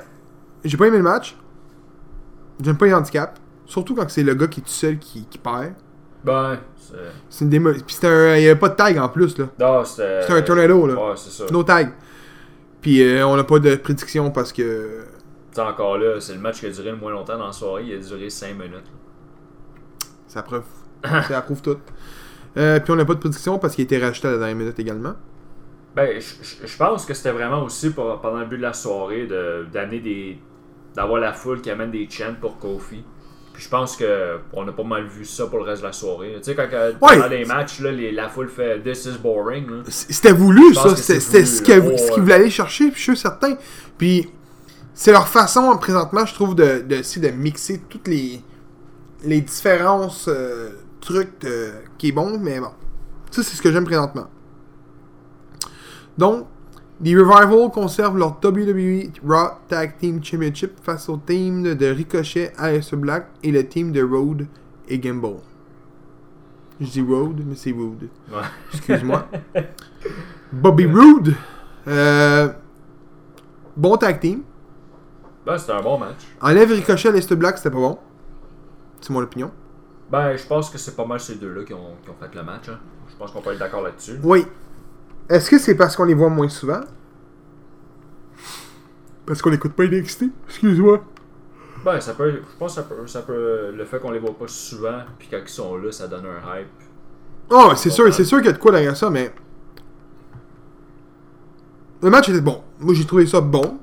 j'ai 0.64 0.76
pas 0.76 0.86
aimé 0.86 0.98
le 0.98 1.02
match. 1.02 1.36
J'aime 2.60 2.76
pas 2.76 2.86
les 2.86 2.94
handicaps. 2.94 3.40
Surtout 3.66 3.94
quand 3.94 4.08
c'est 4.10 4.22
le 4.22 4.34
gars 4.34 4.46
qui 4.46 4.60
est 4.60 4.62
tout 4.62 4.68
seul 4.68 4.98
qui, 4.98 5.24
qui 5.24 5.38
perd. 5.38 5.72
ben, 6.22 6.58
c'est. 6.76 6.96
C'est 7.30 7.44
une 7.44 7.50
démo. 7.50 7.72
Puis 7.72 7.94
c'était 7.94 8.08
un. 8.08 8.36
Il 8.36 8.42
y 8.42 8.48
avait 8.48 8.58
pas 8.58 8.68
de 8.68 8.74
tag 8.74 8.98
en 8.98 9.08
plus, 9.08 9.38
là. 9.38 9.46
Non, 9.58 9.84
c'était. 9.84 10.22
C'était 10.22 10.34
un 10.34 10.42
tornado, 10.42 10.86
là. 10.86 10.94
Ouais, 10.94 11.16
c'est 11.16 11.30
ça. 11.30 11.44
No 11.50 11.62
tag. 11.62 11.92
Puis 12.80 13.02
euh, 13.02 13.26
on 13.26 13.36
n'a 13.36 13.44
pas 13.44 13.58
de 13.58 13.76
prédiction 13.76 14.30
parce 14.30 14.52
que. 14.52 15.04
T'sais, 15.50 15.62
encore 15.62 15.96
là, 15.96 16.20
c'est 16.20 16.34
le 16.34 16.40
match 16.40 16.60
qui 16.60 16.66
a 16.66 16.70
duré 16.70 16.90
le 16.90 16.96
moins 16.96 17.12
longtemps 17.12 17.38
dans 17.38 17.46
la 17.46 17.52
soirée, 17.52 17.84
il 17.86 17.94
a 17.94 17.98
duré 17.98 18.28
5 18.28 18.52
minutes. 18.54 18.90
C'est 20.26 20.36
la 20.36 20.42
preuve. 20.42 20.64
Ça 21.02 21.38
approuve 21.38 21.62
tout. 21.62 21.78
Euh, 22.56 22.78
puis 22.80 22.92
on 22.92 22.96
n'a 22.96 23.04
pas 23.04 23.14
de 23.14 23.18
prédiction 23.20 23.58
parce 23.58 23.74
qu'il 23.74 23.82
a 23.82 23.86
été 23.86 23.98
rajouté 23.98 24.28
à 24.28 24.32
la 24.32 24.38
dernière 24.38 24.56
minute 24.56 24.78
également. 24.78 25.14
Ben, 25.96 26.20
je- 26.20 26.76
pense 26.76 27.04
que 27.06 27.14
c'était 27.14 27.30
vraiment 27.32 27.62
aussi 27.62 27.90
pour- 27.90 28.20
pendant 28.20 28.40
le 28.40 28.46
but 28.46 28.56
de 28.58 28.62
la 28.62 28.72
soirée 28.72 29.26
de- 29.26 29.66
d'amener 29.72 30.00
des. 30.00 30.38
d'avoir 30.96 31.20
la 31.20 31.32
foule 31.32 31.60
qui 31.60 31.70
amène 31.70 31.90
des 31.90 32.08
chants 32.08 32.36
pour 32.40 32.56
Kofi. 32.58 33.02
Puis 33.52 33.62
je 33.64 33.68
pense 33.68 33.96
que 33.96 34.38
on 34.52 34.66
a 34.68 34.72
pas 34.72 34.82
mal 34.84 35.06
vu 35.06 35.24
ça 35.24 35.46
pour 35.46 35.58
le 35.58 35.64
reste 35.64 35.82
de 35.82 35.86
la 35.88 35.92
soirée. 35.92 36.34
Tu 36.36 36.44
sais, 36.44 36.54
quand 36.54 36.68
que- 36.68 36.94
Ouais. 37.04 37.18
dans 37.18 37.26
les 37.26 37.44
matchs, 37.44 37.80
là, 37.80 37.90
les- 37.90 38.12
la 38.12 38.28
foule 38.28 38.48
fait 38.48 38.80
This 38.80 39.06
is 39.06 39.18
boring. 39.20 39.66
C'était 39.88 40.30
voulu, 40.32 40.72
ça. 40.74 40.94
C'était 40.94 41.44
ce 41.44 41.62
qu'ils 41.62 41.82
Oh, 41.84 42.20
voulaient 42.20 42.34
aller 42.34 42.50
chercher, 42.50 42.90
puis 42.90 42.98
je 42.98 43.02
suis 43.02 43.16
certain. 43.16 43.56
Puis 43.98 44.28
c'est 44.92 45.10
leur 45.12 45.26
façon, 45.26 45.76
présentement, 45.78 46.24
je 46.26 46.34
trouve, 46.34 46.54
de, 46.54 46.82
de, 46.86 47.20
de 47.20 47.28
mixer 47.30 47.80
toutes 47.88 48.06
les, 48.08 48.40
les 49.24 49.40
différences, 49.40 50.26
euh, 50.28 50.70
trucs 51.04 51.44
euh, 51.44 51.80
qui 51.98 52.08
est 52.08 52.12
bon, 52.12 52.38
mais 52.38 52.60
bon. 52.60 52.70
Ça, 53.30 53.42
c'est 53.42 53.56
ce 53.56 53.62
que 53.62 53.70
j'aime 53.72 53.84
présentement. 53.84 54.28
Donc, 56.16 56.46
les 57.00 57.16
Revival 57.16 57.70
conservent 57.70 58.16
leur 58.16 58.38
WWE 58.42 59.10
Raw 59.26 59.58
Tag 59.68 59.96
Team 59.98 60.22
Championship 60.22 60.72
face 60.82 61.08
au 61.08 61.16
team 61.16 61.74
de, 61.74 61.86
Ricochet, 61.86 62.52
Aleister 62.56 62.96
Black 62.96 63.26
et 63.42 63.50
le 63.50 63.66
team 63.66 63.92
de 63.92 64.02
Road 64.02 64.46
et 64.88 64.98
Gamble. 64.98 65.40
Je 66.80 66.86
dis 66.86 67.02
Road, 67.02 67.42
mais 67.44 67.56
c'est 67.56 67.72
Road. 67.72 68.08
Ouais. 68.30 68.42
Excuse-moi. 68.72 69.26
Bobby 70.52 70.86
Roode. 70.86 71.34
Euh, 71.88 72.48
bon 73.76 73.96
tag 73.96 74.20
team. 74.20 74.42
Ben, 75.44 75.58
c'était 75.58 75.72
un 75.72 75.82
bon 75.82 75.98
match. 75.98 76.26
Enlève 76.40 76.70
Ricochet 76.70 77.08
à 77.08 77.12
l'Est 77.12 77.34
Black, 77.34 77.58
c'était 77.58 77.70
pas 77.70 77.78
bon. 77.78 77.98
C'est 79.00 79.10
mon 79.10 79.20
opinion. 79.20 79.50
Ben, 80.10 80.36
je 80.36 80.46
pense 80.46 80.70
que 80.70 80.78
c'est 80.78 80.94
pas 80.94 81.06
mal 81.06 81.18
ces 81.20 81.36
deux-là 81.36 81.64
qui 81.64 81.74
ont, 81.74 81.94
qui 82.02 82.10
ont 82.10 82.14
fait 82.20 82.34
le 82.34 82.42
match. 82.42 82.68
hein. 82.68 82.78
Je 83.10 83.16
pense 83.16 83.30
qu'on 83.30 83.40
peut 83.40 83.52
être 83.52 83.58
d'accord 83.58 83.82
là-dessus. 83.82 84.18
Oui. 84.22 84.46
Est-ce 85.28 85.50
que 85.50 85.58
c'est 85.58 85.74
parce 85.74 85.96
qu'on 85.96 86.04
les 86.04 86.14
voit 86.14 86.28
moins 86.28 86.48
souvent? 86.48 86.80
Parce 89.26 89.40
qu'on 89.40 89.50
n'écoute 89.50 89.72
pas 89.72 89.84
NXT 89.84 90.24
Excuse-moi. 90.48 91.02
Ben, 91.84 92.00
ça 92.00 92.14
peut. 92.14 92.30
Je 92.32 92.58
pense 92.58 92.74
que 92.74 92.82
ça 92.82 92.88
peut. 92.88 93.06
Ça 93.06 93.22
peut 93.22 93.72
le 93.74 93.84
fait 93.84 93.98
qu'on 93.98 94.10
les 94.10 94.18
voit 94.18 94.36
pas 94.36 94.48
souvent, 94.48 95.00
puis 95.18 95.28
quand 95.30 95.38
ils 95.42 95.48
sont 95.48 95.76
là, 95.76 95.92
ça 95.92 96.08
donne 96.08 96.24
un 96.26 96.58
hype. 96.60 96.68
Oh, 97.50 97.72
c'est 97.76 97.90
sûr, 97.90 98.12
c'est 98.12 98.24
sûr 98.24 98.38
qu'il 98.38 98.46
y 98.46 98.50
a 98.50 98.52
de 98.52 98.58
quoi 98.58 98.72
derrière 98.72 98.96
ça, 98.96 99.10
mais. 99.10 99.32
Le 102.02 102.10
match 102.10 102.28
était 102.28 102.40
bon. 102.40 102.62
Moi, 102.80 102.94
j'ai 102.94 103.04
trouvé 103.06 103.26
ça 103.26 103.40
bon. 103.40 103.78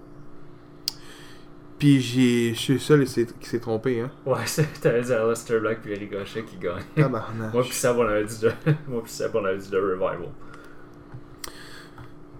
Puis 1.81 1.99
j'ai. 1.99 2.53
Je 2.53 2.59
suis 2.59 2.73
le 2.73 2.79
seul 2.79 3.05
qui 3.39 3.49
s'est- 3.49 3.59
trompé, 3.59 4.01
hein. 4.01 4.11
Ouais, 4.23 4.37
c'était 4.45 5.01
dire 5.01 5.23
Aleister 5.23 5.59
Black 5.59 5.81
puis 5.81 5.95
Ricochet 5.95 6.43
qui 6.43 6.57
gagne. 6.57 6.83
Tabarnak. 6.95 7.51
Moi 7.51 7.63
pis 7.63 7.73
Seb, 7.73 7.97
on 7.97 8.07
avait 8.07 8.23
dit 8.23 8.39
de... 8.39 8.51
Moi 8.87 9.01
pis 9.03 9.11
Seb, 9.11 9.31
on 9.33 9.43
avait 9.43 9.57
dit 9.57 9.67
de 9.71 9.77
Revival. 9.77 10.29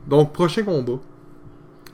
Donc, 0.06 0.32
prochain 0.32 0.62
combat. 0.62 1.00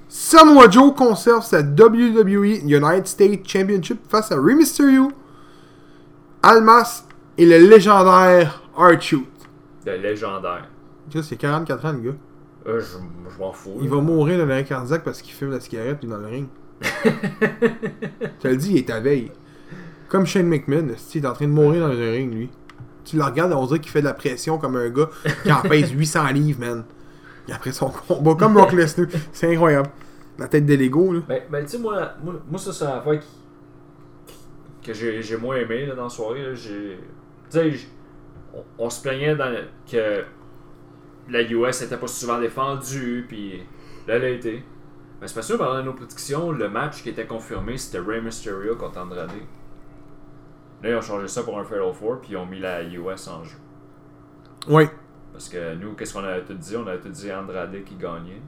Samoa 0.09 0.69
Joe 0.69 0.93
conserve 0.93 1.45
sa 1.45 1.61
WWE 1.61 2.65
United 2.65 3.07
States 3.07 3.47
Championship 3.47 3.99
face 4.09 4.29
à 4.33 4.35
Rey 4.35 4.53
Mysterio, 4.55 5.09
Almas 6.43 7.05
et 7.37 7.45
le 7.45 7.59
légendaire 7.69 8.61
R-Truth. 8.75 9.25
De 9.85 9.91
légendaire. 9.91 10.67
C'est 11.21 11.37
44 11.37 11.85
ans, 11.85 11.93
le 11.93 12.11
gars. 12.11 12.17
Euh, 12.67 12.81
je 12.81 12.97
je 13.33 13.39
m'en 13.39 13.53
fous. 13.53 13.77
Il 13.81 13.87
va 13.87 14.01
mourir 14.01 14.37
d'un 14.37 14.49
arrêt 14.49 14.65
cardiaque 14.65 15.05
parce 15.05 15.21
qu'il 15.21 15.33
fume 15.33 15.51
la 15.51 15.61
cigarette 15.61 15.99
puis 15.99 16.09
dans 16.09 16.17
le 16.17 16.25
ring. 16.27 16.47
Te 18.39 18.47
le 18.47 18.55
dis, 18.57 18.71
il 18.71 18.77
est 18.77 18.89
à 18.89 18.99
veille. 18.99 19.31
Comme 20.09 20.25
Shane 20.25 20.47
McMahon, 20.47 20.87
il 21.13 21.23
est 21.23 21.27
en 21.27 21.33
train 21.33 21.45
de 21.45 21.51
mourir 21.51 21.87
dans 21.87 21.93
le 21.93 22.11
ring, 22.11 22.33
lui. 22.33 22.49
Tu 23.03 23.17
le 23.17 23.23
regardes, 23.23 23.53
on 23.53 23.65
dirait 23.65 23.79
qu'il 23.79 23.91
fait 23.91 24.01
de 24.01 24.05
la 24.05 24.13
pression 24.13 24.57
comme 24.57 24.75
un 24.75 24.89
gars 24.89 25.09
qui 25.43 25.51
en 25.51 25.61
pèse 25.61 25.91
800 25.95 26.27
livres, 26.31 26.59
man. 26.59 26.83
Et 27.47 27.53
après 27.53 27.71
son 27.71 27.89
combat, 27.89 28.35
comme 28.35 28.53
Brock 28.53 28.73
Lesnar. 28.73 29.07
C'est 29.31 29.51
incroyable. 29.53 29.89
La 30.37 30.47
tête 30.47 30.65
de 30.65 30.73
Lego, 30.75 31.13
là. 31.13 31.21
Ben, 31.27 31.41
ben 31.49 31.63
tu 31.63 31.71
sais, 31.71 31.79
moi, 31.79 32.11
moi, 32.23 32.35
moi, 32.49 32.59
ça, 32.59 32.71
c'est 32.73 32.83
une 32.85 32.91
affaire 32.91 33.19
qui... 33.19 33.27
que 34.85 34.93
j'ai 34.93 35.37
moins 35.37 35.55
aimé 35.55 35.85
là, 35.85 35.95
dans 35.95 36.03
la 36.03 36.09
soirée. 36.09 36.43
Tu 36.53 36.97
sais, 37.49 37.73
on, 38.53 38.63
on 38.77 38.89
se 38.89 39.01
plaignait 39.01 39.35
dans 39.35 39.49
le- 39.49 39.67
que 39.89 40.23
la 41.29 41.41
US 41.41 41.81
était 41.81 41.97
pas 41.97 42.07
souvent 42.07 42.39
défendue, 42.39 43.25
puis 43.27 43.63
là, 44.07 44.15
elle 44.15 44.25
a 44.25 44.29
été. 44.29 44.63
Mais 45.19 45.27
c'est 45.27 45.35
pas 45.35 45.41
sûr, 45.41 45.57
pendant 45.57 45.81
nos 45.83 45.93
prédictions, 45.93 46.51
le 46.51 46.69
match 46.69 47.01
qui 47.01 47.09
était 47.09 47.25
confirmé, 47.25 47.77
c'était 47.77 47.99
Rey 47.99 48.21
Mysterio 48.21 48.75
contre 48.75 48.99
Andrade. 48.99 49.31
Là, 50.83 50.89
ils 50.89 50.95
ont 50.95 51.01
changé 51.01 51.27
ça 51.27 51.41
pour 51.43 51.57
un 51.57 51.63
Fatal 51.63 51.91
Four, 51.93 52.21
puis 52.21 52.33
ils 52.33 52.37
ont 52.37 52.45
mis 52.45 52.59
la 52.59 52.83
US 52.83 53.27
en 53.27 53.43
jeu. 53.43 53.57
Oui. 54.67 54.87
Parce 55.33 55.49
que 55.49 55.75
nous, 55.75 55.93
qu'est-ce 55.93 56.13
qu'on 56.13 56.23
avait 56.23 56.43
tout 56.43 56.53
dit? 56.53 56.75
On 56.77 56.85
avait 56.85 56.99
tout 56.99 57.09
dit 57.09 57.31
Andrade 57.31 57.83
qui 57.83 57.95
gagnait. 57.95 58.41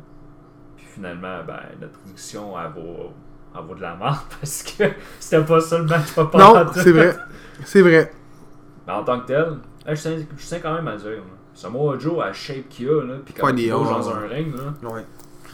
Puis 0.77 0.85
finalement, 0.85 1.43
ben, 1.45 1.59
notre 1.81 1.93
prédiction, 1.93 2.53
elle 2.59 2.71
vaut, 2.71 3.11
elle 3.55 3.65
vaut 3.65 3.75
de 3.75 3.81
la 3.81 3.95
merde 3.95 4.17
parce 4.39 4.63
que 4.63 4.83
c'était 5.19 5.43
pas 5.43 5.59
ça 5.59 5.79
le 5.79 5.85
match 5.85 6.13
pas 6.13 6.29
Non, 6.35 6.71
c'est 6.73 6.91
vrai. 6.91 7.15
C'est 7.65 7.81
vrai. 7.81 8.11
Mais 8.85 8.93
en 8.93 9.03
tant 9.03 9.19
que 9.21 9.27
tel, 9.27 9.57
là, 9.85 9.95
je, 9.95 10.01
tiens, 10.01 10.17
je 10.37 10.45
tiens 10.45 10.59
quand 10.59 10.73
même 10.73 10.87
à 10.87 10.95
dire. 10.97 11.23
Samoa 11.53 11.97
Joe, 11.99 12.23
à 12.23 12.31
shape 12.31 12.69
qu'il 12.69 12.87
a, 12.89 13.03
là, 13.03 13.15
puis 13.25 13.33
quand 13.33 13.49
il 13.49 13.73
ouais, 13.73 13.83
dans 13.83 14.09
un 14.09 14.27
ring, 14.27 14.55
là, 14.55 14.89
Ouais. 14.89 15.05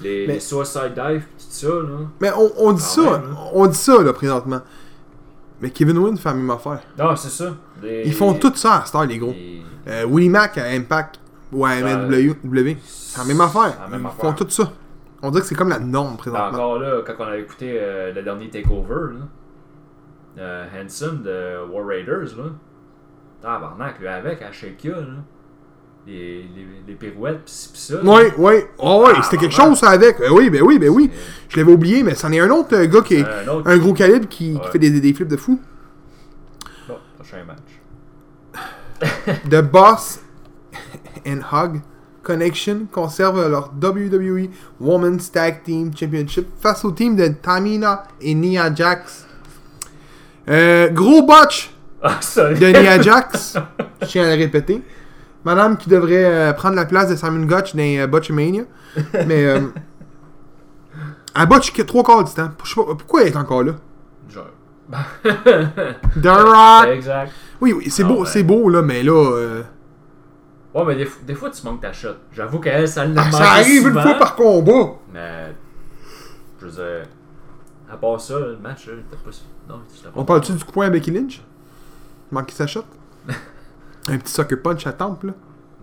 Les, 0.03 0.27
Mais- 0.27 0.34
les 0.36 0.39
suicide 0.39 0.93
dive, 0.95 1.23
tout 1.38 1.45
ça, 1.49 1.67
là. 1.67 1.97
Mais 2.21 2.31
on, 2.31 2.51
on 2.67 2.71
dit 2.73 2.81
Quand 2.81 2.88
ça, 2.88 3.01
même, 3.03 3.31
hein. 3.31 3.38
on 3.53 3.67
dit 3.67 3.77
ça, 3.77 4.01
là, 4.01 4.13
présentement. 4.13 4.62
Mais 5.62 5.69
Kevin 5.69 5.97
Owens 5.97 6.17
fait 6.17 6.29
la 6.29 6.36
même 6.36 6.49
affaire. 6.51 6.81
Non, 6.97 7.15
c'est 7.15 7.29
ça. 7.29 7.55
Les- 7.81 8.03
Ils 8.05 8.13
font 8.13 8.34
tout 8.34 8.51
ça 8.55 8.81
à 8.81 8.86
Star, 8.86 9.05
les 9.05 9.17
gros. 9.17 9.31
les- 9.31 9.62
Euh, 9.88 10.05
Willie 10.08 10.29
Mack 10.29 10.58
à 10.58 10.65
Impact 10.69 11.19
ou 11.51 11.63
à 11.65 11.75
MLW, 11.75 12.77
c'est 12.86 13.19
la 13.19 13.25
même 13.25 13.39
affaire. 13.41 13.73
C'est 13.75 13.81
la 13.84 13.88
même 13.88 14.01
Ils 14.01 14.05
affaire. 14.08 14.19
font 14.25 14.34
tout 14.34 14.49
ça. 14.49 14.71
On 15.21 15.29
dirait 15.29 15.41
que 15.41 15.47
c'est 15.47 15.55
comme 15.55 15.69
la 15.69 15.79
norme 15.79 16.12
Ben, 16.12 16.17
présentement. 16.17 16.47
encore 16.47 16.79
là, 16.79 17.01
quand 17.05 17.13
on 17.19 17.23
avait 17.23 17.41
écouté 17.41 17.77
euh, 17.79 18.12
le 18.13 18.21
dernier 18.23 18.49
takeover, 18.49 19.13
là, 19.13 19.19
euh, 20.39 20.65
Hanson 20.75 21.19
de 21.23 21.71
War 21.71 21.86
Raiders, 21.88 22.36
là, 22.38 22.43
tabarnak, 23.41 23.99
lui 23.99 24.08
avec, 24.08 24.41
à 24.41 24.51
Shakia, 24.51 24.91
là, 24.97 25.05
les, 26.08 26.44
les, 26.56 26.68
les 26.88 26.94
pirouettes, 26.94 27.46
pis 27.46 27.80
ça. 27.80 27.96
Oui, 28.04 28.22
oui. 28.38 28.54
Oh, 28.78 29.04
oui, 29.08 29.13
Ah, 29.15 29.22
c'était 29.24 29.38
quelque 29.38 29.56
chose 29.56 29.80
ça 29.80 29.89
avec. 29.89 30.20
Ben 30.20 30.32
oui, 30.32 30.50
ben 30.50 30.62
oui, 30.62 30.78
ben 30.80 30.89
oui. 30.89 31.10
Je 31.50 31.58
l'avais 31.58 31.72
oublié, 31.72 32.04
mais 32.04 32.13
c'en 32.15 32.32
est 32.32 32.39
un 32.39 32.50
autre 32.52 32.76
euh, 32.76 32.86
gars 32.88 33.02
qui 33.02 33.15
est 33.15 33.24
Un 33.26 33.48
autre. 33.48 33.68
un 33.70 33.78
gros 33.78 33.94
calibre 33.94 34.28
qui, 34.28 34.54
qui 34.54 34.58
Ouais. 34.58 34.72
fait 34.72 34.80
des, 34.80 34.89
des 35.00 35.13
flips 35.13 35.28
de 35.28 35.38
fou. 35.38 35.60
Bon, 36.88 36.96
prochain 37.18 37.44
match. 37.46 37.60
The 39.50 39.62
Boss 39.62 40.20
and 41.28 41.39
Hug 41.52 41.82
Connection 42.24 42.88
conserve 42.91 43.50
leur 43.50 43.72
WWE 43.82 44.50
Women's 44.80 45.32
Tag 45.32 45.63
Team 45.63 45.91
Championship 45.96 46.48
face 46.60 46.84
au 46.86 46.91
team 46.91 47.15
de 47.15 47.28
Tamina 47.28 48.04
et 48.22 48.34
Nia 48.34 48.74
Jax. 48.74 49.26
Euh, 50.50 50.89
gros 50.89 51.24
botch 51.24 51.72
Ah, 52.02 52.20
de 52.38 52.65
Nia 52.65 53.02
Jax. 53.02 53.58
Je 54.02 54.08
tiens 54.08 54.24
à 54.26 54.36
le 54.36 54.41
répéter. 54.41 54.82
Madame 55.45 55.77
qui 55.77 55.89
devrait 55.89 56.25
euh, 56.25 56.53
prendre 56.53 56.75
la 56.75 56.86
place 56.86 57.10
de 57.10 57.15
Simon 57.15 57.45
Gotch 57.45 57.75
dans 57.75 57.81
euh, 57.84 58.08
Botchamania. 58.08 58.63
Mais 59.27 59.45
euh, 59.45 59.62
elle 61.36 61.47
botch 61.47 61.71
que 61.71 61.81
trois 61.84 62.03
quarts 62.03 62.23
du 62.23 62.34
temps. 62.34 62.49
Je 62.63 62.69
sais 62.69 62.75
pas 62.75 62.95
pourquoi 62.95 63.21
elle 63.21 63.27
est 63.27 63.38
encore 63.38 63.63
là? 63.63 63.73
Genre. 64.27 64.47
The 66.21 66.27
Rock. 66.27 66.88
exact. 66.95 67.31
Oui, 67.62 67.73
oui, 67.73 67.89
c'est 67.89 68.03
Ah 68.03 68.08
beau, 68.08 68.21
ouais. 68.21 68.25
c'est 68.25 68.43
beau 68.43 68.69
là, 68.69 68.81
mais 68.81 69.03
là. 69.03 69.12
euh, 69.12 69.63
Ouais, 70.73 70.84
mais 70.86 71.05
des, 71.25 71.36
fois, 71.36 71.49
tu 71.49 71.63
manques 71.65 71.81
ta 71.81 71.93
shot. 71.93 72.10
J'avoue 72.34 72.60
qu'elle, 72.60 72.88
ça 72.88 73.05
l'a 73.05 73.23
ah, 73.25 73.31
ça 73.31 73.51
arrive 73.51 73.88
une 73.88 73.93
fois 73.93 74.15
par 74.15 74.36
combat. 74.36 74.95
Mais. 75.13 75.53
Je 76.60 76.65
veux 76.65 76.71
dire. 76.71 77.08
À 77.89 77.97
part 77.97 78.19
ça, 78.19 78.39
le 78.39 78.58
match, 78.58 78.86
t'as 78.86 79.17
pas. 79.17 79.31
Non, 79.69 79.75
pas. 79.79 80.10
On 80.15 80.25
parle-tu 80.25 80.53
du 80.53 80.63
coup 80.63 80.81
à 80.81 80.89
Becky 80.89 81.12
Lynch? 81.12 81.41
Manquer 82.31 82.53
sa 82.53 82.67
shot? 82.67 82.84
Un 84.10 84.18
petit 84.18 84.32
sucker 84.34 84.58
punch 84.58 84.86
à 84.88 84.94
tempe, 84.94 85.24
là. 85.24 85.34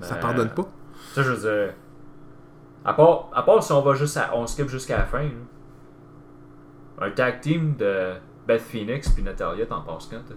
Ça 0.00 0.14
Mais- 0.14 0.20
pardonne 0.20 0.50
pas. 0.50 0.68
Ça, 1.14 1.22
je 1.22 1.32
veux 1.32 1.36
dire. 1.66 1.74
À 2.84 2.94
part, 2.94 3.28
à 3.32 3.42
part 3.42 3.62
si 3.62 3.72
on 3.72 3.82
va 3.82 3.94
juste 3.94 4.16
à- 4.16 4.30
on 4.34 4.46
skip 4.46 4.68
jusqu'à 4.68 4.98
la 4.98 5.04
fin. 5.04 5.22
là. 5.22 7.06
Un 7.06 7.10
tag 7.10 7.40
team 7.40 7.74
de 7.76 8.14
Beth 8.46 8.60
Phoenix 8.62 9.08
puis 9.08 9.22
Natalia, 9.22 9.66
t'en 9.66 9.82
penses 9.82 10.08
quand 10.10 10.20
toi? 10.26 10.36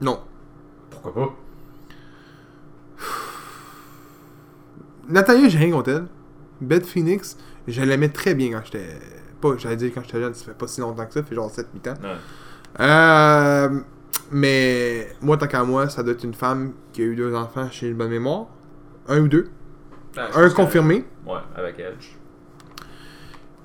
Non. 0.00 0.20
Pourquoi 0.90 1.14
pas? 1.14 1.34
Natalia, 5.08 5.48
j'ai 5.48 5.58
rien 5.58 5.72
contre 5.72 5.90
elle. 5.90 6.06
Beth 6.60 6.86
Phoenix, 6.86 7.36
je 7.66 7.82
l'aimais 7.82 8.08
très 8.10 8.34
bien 8.34 8.50
quand 8.52 8.64
j'étais. 8.64 8.98
Pas, 9.40 9.56
j'allais 9.56 9.76
dire 9.76 9.92
quand 9.94 10.02
j'étais 10.02 10.20
jeune, 10.20 10.34
ça 10.34 10.44
fait 10.46 10.54
pas 10.58 10.66
si 10.66 10.80
longtemps 10.80 11.06
que 11.06 11.12
ça, 11.12 11.20
ça 11.20 11.26
fait 11.26 11.34
genre 11.34 11.50
7-8 11.50 11.88
ans. 11.88 11.94
Ouais. 12.02 12.16
Euh, 12.80 13.80
mais 14.30 15.08
moi, 15.20 15.36
tant 15.36 15.46
qu'à 15.46 15.64
moi, 15.64 15.88
ça 15.88 16.02
doit 16.02 16.12
être 16.12 16.24
une 16.24 16.34
femme 16.34 16.72
qui 16.92 17.02
a 17.02 17.04
eu 17.04 17.16
deux 17.16 17.34
enfants 17.34 17.68
chez 17.70 17.88
une 17.88 17.96
bonne 17.96 18.10
mémoire. 18.10 18.46
Un 19.08 19.20
ou 19.20 19.28
deux. 19.28 19.48
Ah, 20.16 20.28
Un 20.34 20.48
que- 20.48 20.54
confirmé. 20.54 21.04
Ouais, 21.26 21.38
avec 21.56 21.78
Edge. 21.78 22.10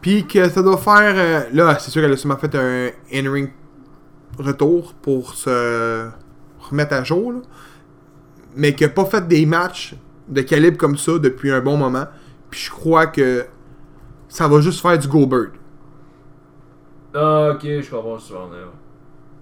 Puis 0.02 0.26
que 0.28 0.47
ça 0.49 0.62
doit 0.62 0.78
faire. 0.78 1.13
euh, 1.15 1.41
là, 1.54 1.78
c'est 1.80 1.91
sûr 1.91 2.02
qu'elle 2.02 2.12
a 2.12 2.17
sûrement 2.17 2.38
fait 2.38 2.54
un 2.56 2.89
in-ring 3.13 3.52
retour 4.38 4.93
pour 4.95 5.36
se 5.36 6.08
remettre 6.69 6.93
à 6.93 7.04
jour, 7.04 7.34
là, 7.34 7.39
mais 8.56 8.73
qui 8.76 8.84
a 8.86 8.89
pas 8.89 9.06
fait 9.06 9.28
des 9.28 9.45
matchs 9.45 9.95
de 10.28 10.41
calibre 10.41 10.78
comme 10.78 10.97
ça 10.97 11.17
depuis 11.19 11.52
un 11.52 11.62
bon 11.62 11.78
moment. 11.78 12.06
Puis 12.49 12.62
je 12.62 12.71
crois 12.71 13.08
que 13.08 13.45
ça 14.28 14.47
va 14.47 14.60
juste 14.62 14.82
faire 14.82 14.97
du 14.97 15.08
Goldberg. 15.08 15.52
Ah, 17.13 17.52
ok, 17.54 17.62
je 17.63 17.89
comprends 17.89 18.17
ce 18.19 18.34
que 18.34 18.38
tu. 18.38 18.43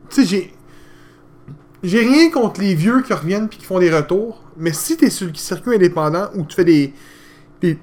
Tu 0.10 0.16
sais, 0.16 0.26
j'ai. 0.28 0.54
J'ai 1.84 2.00
rien 2.00 2.30
contre 2.30 2.62
les 2.62 2.76
vieux 2.76 3.02
qui 3.02 3.13
reviennent 3.13 3.50
puis 3.50 3.58
qui 3.58 3.65
font 3.65 3.80
des 3.80 3.94
retours, 3.94 4.44
mais 4.58 4.72
si 4.72 4.98
t'es 4.98 5.10
sur 5.10 5.28
le 5.28 5.34
circuit 5.34 5.76
indépendant 5.76 6.30
où 6.36 6.44
tu 6.46 6.56
fais 6.56 6.65
des. 6.65 6.94
des, 7.62 7.80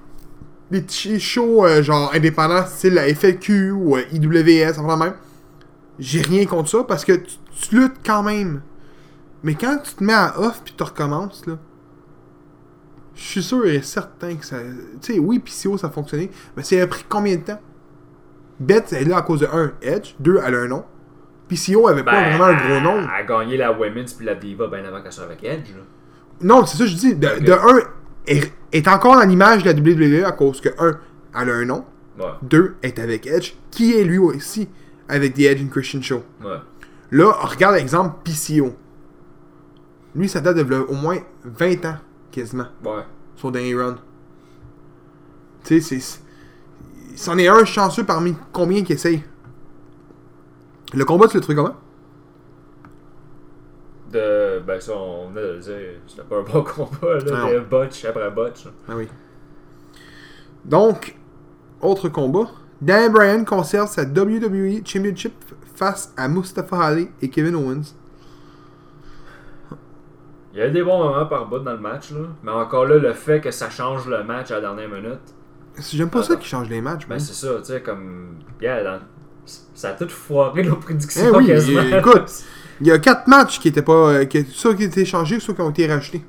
des 0.70 1.18
shows 1.18 1.64
euh, 1.64 1.82
genre 1.82 2.12
indépendants, 2.14 2.64
style 2.66 2.94
la 2.94 3.12
FLQ 3.12 3.72
ou 3.72 3.96
euh, 3.96 4.02
IWS, 4.12 4.78
enfin 4.78 4.96
même, 4.96 5.14
j'ai 5.98 6.22
rien 6.22 6.46
contre 6.46 6.68
ça 6.68 6.84
parce 6.84 7.04
que 7.04 7.12
tu, 7.12 7.74
luttes 7.74 7.96
quand 8.04 8.22
même. 8.22 8.62
Mais 9.42 9.54
quand 9.54 9.78
tu 9.82 9.94
te 9.94 10.04
mets 10.04 10.12
à 10.12 10.38
off 10.38 10.62
puis 10.64 10.74
tu 10.76 10.82
recommences, 10.82 11.44
là, 11.46 11.58
je 13.16 13.22
suis 13.22 13.42
sûr 13.42 13.66
et 13.66 13.82
certain 13.82 14.36
que 14.36 14.46
ça. 14.46 14.58
Tu 15.00 15.14
sais, 15.14 15.18
oui, 15.18 15.40
PCO 15.40 15.76
ça 15.76 15.88
a 15.88 15.90
fonctionné, 15.90 16.30
mais 16.56 16.62
ça 16.62 16.80
a 16.80 16.86
pris 16.86 17.04
combien 17.08 17.36
de 17.36 17.42
temps? 17.42 17.60
Beth, 18.60 18.92
elle 18.92 19.02
est 19.02 19.10
là 19.10 19.18
à 19.18 19.22
cause 19.22 19.40
de 19.40 19.46
un 19.46 19.72
Edge, 19.82 20.14
deux, 20.20 20.40
elle 20.44 20.54
a 20.54 20.58
un 20.58 20.68
nom. 20.68 20.84
PCO 21.48 21.88
avait 21.88 22.02
pas 22.04 22.12
Ben, 22.12 22.28
vraiment 22.36 22.44
un 22.44 22.54
gros 22.54 22.80
nom. 22.80 23.02
Elle 23.02 23.08
a 23.08 23.22
gagné 23.24 23.56
la 23.56 23.72
Women's 23.72 24.12
puis 24.14 24.26
la 24.26 24.34
Diva 24.34 24.66
bien 24.68 24.84
avant 24.84 25.02
qu'elle 25.02 25.12
soit 25.12 25.24
avec 25.24 25.42
Edge. 25.44 25.68
Là. 25.74 25.82
Non, 26.42 26.64
c'est 26.66 26.76
ça 26.76 26.84
que 26.84 26.90
je 26.90 26.96
dis. 26.96 27.14
De, 27.16 27.26
un, 27.52 27.80
elle 28.26 28.44
est 28.72 28.86
encore 28.88 29.14
dans 29.14 29.24
l'image 29.26 29.62
de 29.64 29.70
la 29.72 29.76
WWE 29.78 30.24
à 30.26 30.32
cause 30.32 30.60
que, 30.60 30.68
un, 30.78 30.98
elle 31.40 31.50
a 31.50 31.54
un 31.54 31.64
nom. 31.64 31.84
Ouais, 32.18 32.26
Deux, 32.42 32.76
elle 32.82 32.90
est 32.90 32.98
avec 32.98 33.26
Edge, 33.26 33.54
qui 33.70 33.94
est 33.98 34.04
lui 34.04 34.18
aussi 34.18 34.68
avec 35.08 35.34
The 35.34 35.40
Edge 35.40 35.62
and 35.64 35.68
Christian 35.70 36.02
Show. 36.02 36.22
ouais. 36.44 36.56
Là, 37.10 37.32
regarde 37.40 37.76
l'exemple 37.76 38.16
PCO. 38.22 38.74
Lui, 40.14 40.28
ça 40.28 40.40
date 40.40 40.56
de 40.58 40.74
au 40.88 40.92
moins 40.94 41.16
20 41.44 41.84
ans, 41.86 41.96
quasiment, 42.30 42.66
Ouais. 42.84 43.02
sur 43.36 43.50
Danny 43.50 43.74
Run. 43.74 43.96
Tu 45.64 45.80
sais, 45.80 46.00
c'est. 46.00 46.20
C'en 47.16 47.38
est 47.38 47.48
un 47.48 47.64
chanceux 47.64 48.04
parmi 48.04 48.36
combien 48.52 48.82
qui 48.84 48.92
essaye? 48.92 49.22
Le 50.94 51.04
combat, 51.04 51.28
tu 51.28 51.36
le 51.36 51.40
trouves 51.42 51.56
comment? 51.56 51.76
De, 54.10 54.60
ben 54.66 54.80
ça, 54.80 54.92
on 54.96 55.28
venait 55.28 55.42
de 55.42 55.52
le 55.52 55.58
dire, 55.58 56.00
c'était 56.06 56.22
pas 56.22 56.38
un 56.38 56.42
bon 56.42 56.62
combat, 56.76 57.18
là, 57.18 57.52
de 57.52 57.60
botch 57.60 58.04
après 58.06 58.30
botch. 58.30 58.64
Ah 58.88 58.92
oui. 58.96 59.06
Donc, 60.64 61.14
autre 61.80 62.08
combat. 62.08 62.48
Dan 62.80 63.12
Bryan 63.12 63.44
conserve 63.44 63.88
sa 63.88 64.04
WWE 64.04 64.82
Championship 64.84 65.34
face 65.74 66.12
à 66.16 66.28
Mustafa 66.28 66.78
Ali 66.80 67.08
et 67.20 67.28
Kevin 67.28 67.56
Owens. 67.56 67.94
Il 70.54 70.60
y 70.60 70.62
a 70.62 70.68
eu 70.68 70.70
des 70.70 70.82
bons 70.82 70.98
moments 70.98 71.26
par 71.26 71.46
bout 71.46 71.58
dans 71.58 71.72
le 71.72 71.78
match, 71.78 72.10
là. 72.12 72.20
Mais 72.42 72.50
encore 72.50 72.86
là, 72.86 72.96
le 72.96 73.12
fait 73.12 73.40
que 73.40 73.50
ça 73.50 73.68
change 73.68 74.08
le 74.08 74.24
match 74.24 74.50
à 74.50 74.54
la 74.54 74.60
dernière 74.62 74.88
minute, 74.88 75.20
J'aime 75.92 76.10
pas 76.10 76.24
ça 76.24 76.34
qui 76.34 76.48
change 76.48 76.68
les 76.68 76.80
matchs, 76.80 77.06
ben 77.06 77.20
c'est 77.20 77.34
ça, 77.34 77.58
tu 77.58 77.66
sais, 77.66 77.80
comme. 77.82 78.34
Yeah, 78.60 78.82
dans- 78.82 78.98
Ça 79.74 79.90
a 79.90 79.92
tout 79.92 80.08
foiré 80.08 80.62
nos 80.62 80.76
prédictions 80.76 81.22
Eh 81.32 81.36
oui, 81.36 81.46
quasiment. 81.46 81.80
euh, 81.80 81.98
écoute. 81.98 82.30
Il 82.80 82.86
y 82.86 82.92
a 82.92 82.98
4 82.98 83.26
matchs 83.26 83.58
qui 83.60 83.68
étaient 83.68 83.82
pas. 83.82 83.92
euh, 84.12 84.24
qui, 84.24 84.44
soit 84.44 84.74
qui 84.74 84.84
étaient 84.84 85.04
changés, 85.04 85.40
soit 85.40 85.54
qui 85.54 85.60
ont 85.62 85.70
été 85.70 85.86
rachetés. 85.86 86.22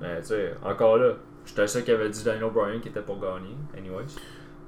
Mais 0.00 0.20
tu 0.20 0.28
sais, 0.28 0.54
encore 0.64 0.96
là, 0.98 1.12
j'étais 1.44 1.66
sûr 1.66 1.84
qu'il 1.84 1.94
avait 1.94 2.08
dit 2.08 2.24
Daniel 2.24 2.50
Bryan 2.50 2.80
qui 2.80 2.88
était 2.88 3.02
pour 3.02 3.20
gagner, 3.20 3.54
anyways. 3.76 4.04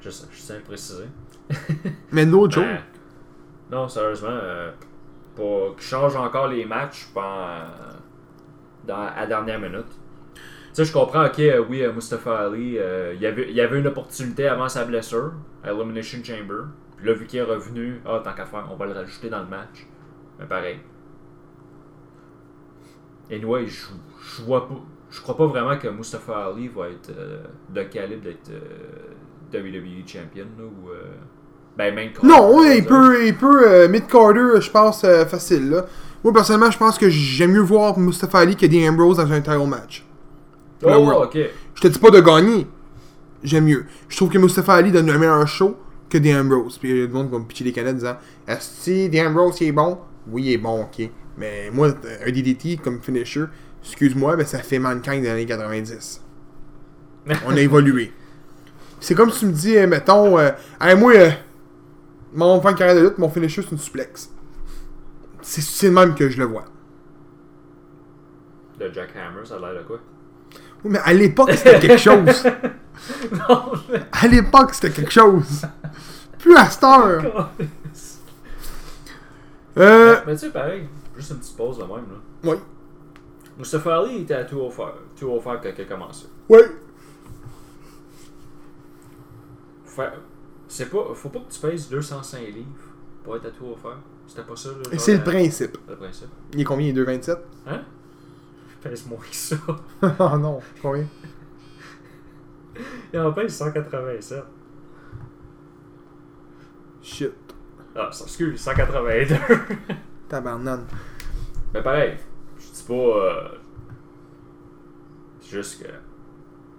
Je, 0.00 0.10
je 0.10 0.42
tiens 0.44 0.56
à 0.56 0.60
préciser. 0.60 1.04
Mais 2.12 2.26
no 2.26 2.48
joke. 2.50 2.64
Ben, 2.64 2.78
non, 3.70 3.88
sérieusement, 3.88 4.28
euh, 4.30 4.70
pour 5.34 5.74
qu'ils 5.76 5.86
changent 5.86 6.16
encore 6.16 6.48
les 6.48 6.64
matchs 6.66 7.08
pendant, 7.14 7.64
dans, 8.86 8.94
à 9.08 9.20
la 9.20 9.26
dernière 9.26 9.58
minute. 9.58 9.86
Tu 10.36 10.40
sais, 10.74 10.84
je 10.84 10.92
comprends, 10.92 11.24
ok, 11.26 11.38
euh, 11.38 11.64
oui, 11.68 11.82
Mustafa 11.94 12.46
Ali, 12.46 12.76
euh, 12.78 13.12
il 13.14 13.20
y 13.22 13.26
avait, 13.26 13.48
il 13.48 13.54
y 13.54 13.60
avait 13.60 13.78
une 13.78 13.86
opportunité 13.86 14.46
avant 14.48 14.68
sa 14.68 14.84
blessure, 14.84 15.32
à 15.62 15.70
Elimination 15.72 16.18
Chamber. 16.22 16.64
Puis 16.96 17.06
là, 17.06 17.14
vu 17.14 17.26
qu'il 17.26 17.38
est 17.40 17.42
revenu, 17.42 18.00
ah, 18.06 18.20
tant 18.24 18.32
qu'à 18.32 18.46
faire, 18.46 18.68
on 18.72 18.76
va 18.76 18.86
le 18.86 18.92
rajouter 18.92 19.28
dans 19.30 19.40
le 19.40 19.48
match. 19.48 19.86
Mais 20.38 20.46
pareil. 20.46 20.78
Anyway, 23.30 23.66
je, 23.66 23.86
je 24.36 24.42
vois 24.42 24.68
pas. 24.68 24.74
Je 25.10 25.20
crois 25.20 25.36
pas 25.36 25.46
vraiment 25.46 25.78
que 25.78 25.88
Mustafa 25.88 26.46
Ali 26.46 26.68
va 26.68 26.88
être 26.88 27.10
euh, 27.16 27.42
de 27.70 27.82
calibre 27.84 28.24
d'être 28.24 28.50
euh, 28.50 29.60
WWE 29.62 30.06
Champion, 30.06 30.46
là, 30.58 30.64
ou. 30.64 30.90
euh, 30.90 31.02
ben, 31.76 31.94
main 31.94 32.08
Non, 32.22 32.64
il 32.64 32.84
peut, 32.84 33.26
il 33.26 33.36
peut 33.36 33.68
euh, 33.68 33.88
mid-carter, 33.88 34.60
je 34.60 34.70
pense, 34.70 35.02
euh, 35.04 35.24
facile. 35.24 35.70
Là. 35.70 35.86
Moi, 36.22 36.32
personnellement, 36.32 36.70
je 36.70 36.78
pense 36.78 36.98
que 36.98 37.08
j'aime 37.08 37.52
mieux 37.52 37.60
voir 37.60 37.98
Mustafa 37.98 38.38
Ali 38.38 38.56
que 38.56 38.66
Dean 38.66 38.90
Ambrose 38.92 39.16
dans 39.18 39.30
un 39.32 39.40
title 39.40 39.66
match. 39.66 40.04
Oh, 40.84 41.24
ok. 41.24 41.38
Je 41.74 41.80
te 41.80 41.88
dis 41.88 41.98
pas 41.98 42.10
de 42.10 42.20
gagner. 42.20 42.66
J'aime 43.42 43.64
mieux. 43.64 43.86
Je 44.08 44.16
trouve 44.16 44.30
que 44.30 44.38
Mustafa 44.38 44.74
Ali 44.74 44.90
donne 44.92 45.10
un 45.10 45.18
meilleur 45.18 45.46
show 45.46 45.76
que 46.14 46.18
Dean 46.18 46.40
Ambrose. 46.40 46.78
Puis 46.78 46.90
il 46.90 46.96
y 46.96 47.02
a 47.02 47.06
des 47.06 47.12
monde 47.12 47.26
qui 47.26 47.32
vont 47.32 47.44
pitcher 47.44 47.64
des 47.64 47.72
canettes 47.72 47.96
disant 47.96 48.16
Est-ce 48.46 48.86
que 48.86 49.08
Dean 49.08 49.28
Ambrose 49.30 49.60
il 49.60 49.68
est 49.68 49.72
bon? 49.72 49.98
Oui, 50.28 50.42
il 50.44 50.52
est 50.52 50.58
bon, 50.58 50.82
ok. 50.82 51.08
Mais 51.36 51.70
moi, 51.72 51.88
un 51.88 52.30
DDT 52.30 52.76
comme 52.76 53.00
finisher, 53.02 53.44
excuse-moi, 53.82 54.36
mais 54.36 54.44
ça 54.44 54.58
fait 54.60 54.78
Mankind 54.78 55.22
des 55.22 55.28
années 55.28 55.46
90. 55.46 56.22
On 57.46 57.56
a 57.56 57.60
évolué. 57.60 58.12
C'est 59.00 59.14
comme 59.14 59.30
si 59.30 59.40
tu 59.40 59.46
me 59.46 59.52
dis, 59.52 59.76
euh, 59.76 59.86
mettons, 59.86 60.38
euh, 60.38 60.50
Hey, 60.80 60.96
moi, 60.96 61.14
euh, 61.14 61.30
mon 62.32 62.60
fan 62.60 62.74
carrière 62.74 62.96
de 62.96 63.08
lutte, 63.08 63.18
mon 63.18 63.28
finisher, 63.28 63.62
c'est 63.62 63.72
une 63.72 63.78
suplex. 63.78 64.30
C'est 65.42 65.88
le 65.88 65.92
même 65.92 66.14
que 66.14 66.30
je 66.30 66.38
le 66.38 66.44
vois. 66.44 66.64
Le 68.80 68.92
Jack 68.92 69.10
Hammer, 69.16 69.44
ça 69.44 69.56
a 69.56 69.58
l'air 69.58 69.82
de 69.82 69.86
quoi? 69.86 70.00
Oui, 70.84 70.92
mais 70.92 71.00
à 71.04 71.12
l'époque, 71.12 71.50
c'était 71.52 71.80
quelque 71.80 71.98
chose. 71.98 72.46
Non, 73.32 73.72
mais. 73.90 74.00
À 74.12 74.28
l'époque, 74.28 74.72
c'était 74.72 74.90
quelque 74.90 75.10
chose. 75.10 75.66
Plus 76.44 76.56
à 76.56 76.66
cette 76.70 76.84
heure. 76.84 77.50
Euh. 79.76 80.20
Mais 80.24 80.34
tu 80.34 80.38
sais, 80.38 80.50
pareil, 80.50 80.86
juste 81.16 81.32
une 81.32 81.38
petite 81.38 81.56
pause 81.56 81.78
de 81.78 81.82
même, 81.82 81.90
là. 82.08 82.20
Oui. 82.44 82.56
Mustafa 83.58 83.96
Ali 83.98 84.18
était 84.22 84.34
à 84.34 84.44
205, 84.44 84.84
205 85.20 85.60
quand 85.64 85.68
il 85.76 85.80
a 85.80 85.84
commencé. 85.84 86.26
Oui. 86.48 86.58
Fait- 89.84 90.12
C'est 90.68 90.88
pas, 90.90 91.06
faut 91.14 91.28
pas 91.28 91.40
que 91.40 91.52
tu 91.52 91.58
pèses 91.60 91.88
205 91.88 92.40
livres 92.54 92.66
pour 93.24 93.34
être 93.34 93.46
à 93.46 93.50
205. 93.50 93.90
C'était 94.28 94.42
pas 94.42 94.54
ça, 94.54 94.70
C'est 94.96 95.16
le 95.16 95.24
principe. 95.24 95.76
le 95.88 95.96
principe. 95.96 96.28
Il 96.52 96.60
est 96.60 96.64
combien? 96.64 96.86
Il 96.86 96.96
est 96.98 97.04
2,27 97.04 97.36
Hein? 97.66 97.80
Je 98.70 98.88
pèse 98.88 99.06
moins 99.06 99.18
que 99.18 99.34
ça. 99.34 99.56
Oh 100.02 100.36
non, 100.38 100.60
combien? 100.80 101.06
Il 103.12 103.18
en 103.18 103.32
pèse 103.32 103.56
187. 103.56 104.44
Shit. 107.04 107.32
Ah, 107.94 108.08
ça, 108.10 108.24
excuse, 108.24 108.58
182. 108.60 109.36
Tabarnane. 110.28 110.86
Mais 111.72 111.82
pareil, 111.82 112.16
je 112.58 112.66
dis 112.72 112.82
pas. 112.88 112.94
euh, 112.94 113.48
c'est 115.40 115.50
juste 115.50 115.82
que. 115.82 115.88
Tu 115.88 115.92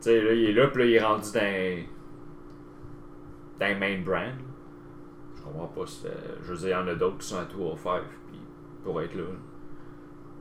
sais, 0.01 0.21
là, 0.21 0.33
il 0.33 0.45
est 0.49 0.53
là, 0.53 0.67
puis 0.67 0.83
là, 0.83 0.89
il 0.89 0.93
est 0.95 1.03
rendu 1.03 1.31
dans. 1.31 1.85
dans 3.59 3.79
main 3.79 4.01
brand. 4.03 4.33
Je 5.37 5.43
comprends 5.43 5.67
pas. 5.67 5.85
c'est- 5.85 6.09
Je 6.43 6.51
veux 6.51 6.57
dire, 6.57 6.67
il 6.67 6.71
y 6.71 6.75
en 6.75 6.87
a 6.87 6.95
d'autres 6.95 7.17
qui 7.19 7.27
sont 7.27 7.37
à 7.37 7.45
205, 7.45 8.01
puis 8.31 8.39
pour 8.83 9.01
être 9.01 9.15
là. 9.15 9.23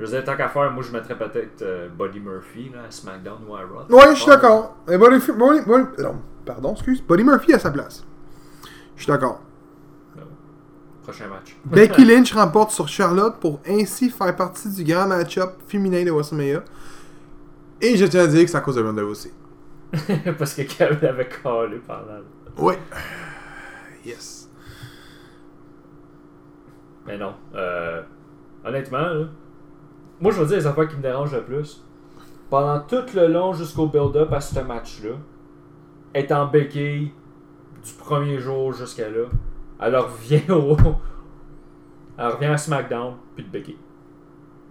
Je 0.01 0.05
veux 0.05 0.11
dire, 0.11 0.25
tant 0.25 0.37
qu'à 0.37 0.49
faire, 0.49 0.73
moi, 0.73 0.83
je 0.83 0.90
mettrais 0.92 1.16
peut-être 1.16 1.62
euh, 1.62 1.88
Buddy 1.88 2.18
Murphy 2.18 2.70
là, 2.70 2.85
à 2.88 2.90
SmackDown 2.90 3.38
ou 3.47 3.55
à 3.55 3.61
Raw. 3.61 3.85
Ouais, 3.90 4.14
je 4.14 4.20
suis 4.20 4.27
d'accord. 4.31 4.77
Buddy, 4.87 4.99
Buddy, 4.99 5.61
Buddy- 5.66 6.03
non, 6.03 6.20
pardon, 6.44 6.73
excuse. 6.73 7.01
Buddy 7.03 7.23
Murphy 7.23 7.53
à 7.53 7.59
sa 7.61 7.70
place. 7.70 8.05
Je 8.97 9.03
suis 9.05 9.12
d'accord. 9.12 9.40
Prochain 11.05 11.29
match. 11.29 11.55
Becky 11.67 12.03
Lynch 12.03 12.33
remporte 12.33 12.71
sur 12.71 12.88
Charlotte 12.88 13.37
pour 13.38 13.61
ainsi 13.69 14.09
faire 14.09 14.35
partie 14.35 14.71
du 14.71 14.85
grand 14.85 15.07
match-up 15.07 15.51
féminin 15.69 16.03
de 16.03 16.11
WrestleMania. 16.11 16.64
Et 17.83 17.99
je 17.99 18.07
tiens 18.07 18.23
à 18.23 18.27
dire 18.27 18.43
que 18.43 18.51
c'est 18.51 18.57
à 18.57 18.62
cause 18.62 18.77
de 18.77 18.83
Ronda 18.83 19.03
Rousey. 19.03 19.31
Parce 20.38 20.55
que 20.55 20.62
Kevin 20.62 21.07
avait 21.07 21.29
collé 21.29 21.77
pendant. 21.87 22.23
Ouais. 22.57 22.79
Yes. 24.07 24.49
Mais 27.07 27.19
non. 27.19 27.35
Euh, 27.55 28.03
honnêtement, 28.64 28.99
là, 28.99 29.27
moi 30.21 30.33
je 30.33 30.40
veux 30.40 30.47
dire 30.47 30.57
les 30.57 30.67
affaires 30.67 30.88
qui 30.88 30.97
me 30.97 31.03
dérangent 31.03 31.35
le 31.35 31.45
plus. 31.45 31.85
Pendant 32.49 32.81
tout 32.81 33.05
le 33.14 33.27
long 33.27 33.53
jusqu'au 33.53 33.88
build-up 33.88 34.33
à 34.33 34.40
ce 34.40 34.61
match-là, 34.61 35.11
en 36.31 36.47
béquille 36.47 37.12
du 37.85 37.93
premier 37.99 38.38
jour 38.38 38.73
jusqu'à 38.73 39.11
là. 39.11 39.27
Elle 39.85 39.97
revient 39.97 40.51
au. 40.51 40.77
Elle 42.18 42.27
revient 42.29 42.47
à 42.47 42.57
SmackDown, 42.57 43.14
puis 43.35 43.44
de 43.44 43.51
béquille. 43.51 43.79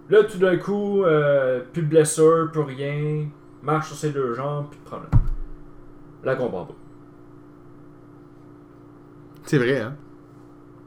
Là, 0.08 0.24
tout 0.24 0.38
d'un 0.38 0.56
coup, 0.56 1.02
euh, 1.04 1.60
plus 1.72 1.82
de 1.82 1.88
blessure, 1.88 2.50
plus 2.52 2.62
rien. 2.62 3.26
Marche 3.62 3.88
sur 3.88 3.96
ses 3.96 4.10
deux 4.10 4.34
jambes, 4.34 4.68
plus 4.70 4.78
de 4.80 4.84
problème. 4.84 5.10
Là, 6.22 6.32
elle 6.32 6.38
comprend 6.38 6.64
pas. 6.64 6.74
C'est 9.44 9.58
vrai, 9.58 9.80
hein? 9.80 9.94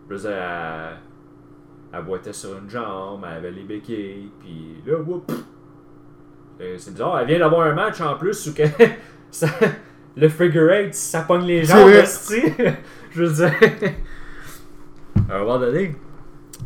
Je 0.09 0.15
veux 0.15 0.19
dire, 0.21 0.31
elle, 0.31 0.97
elle 1.93 2.03
boitait 2.05 2.33
sur 2.33 2.57
une 2.57 2.69
jambe, 2.69 3.23
elle 3.29 3.37
avait 3.37 3.51
les 3.51 3.63
béquilles, 3.63 4.31
puis 4.39 4.81
là, 4.85 4.97
whoop! 4.99 5.31
Euh, 6.61 6.75
C'est 6.77 6.91
bizarre, 6.91 7.19
elle 7.19 7.27
vient 7.27 7.39
d'avoir 7.39 7.67
un 7.67 7.73
match 7.73 8.01
en 8.01 8.15
plus 8.15 8.47
où 8.47 8.53
que 8.53 8.63
ça- 9.31 9.47
le 10.15 10.27
figure 10.29 10.71
eight, 10.71 10.95
ça 10.95 11.21
pogne 11.21 11.45
les 11.45 11.63
jambes. 11.63 11.89
Je 13.11 13.23
veux 13.23 13.31
dire. 13.47 13.53
À 15.29 15.35
un 15.35 15.39
moment 15.39 15.59
donné. 15.59 15.95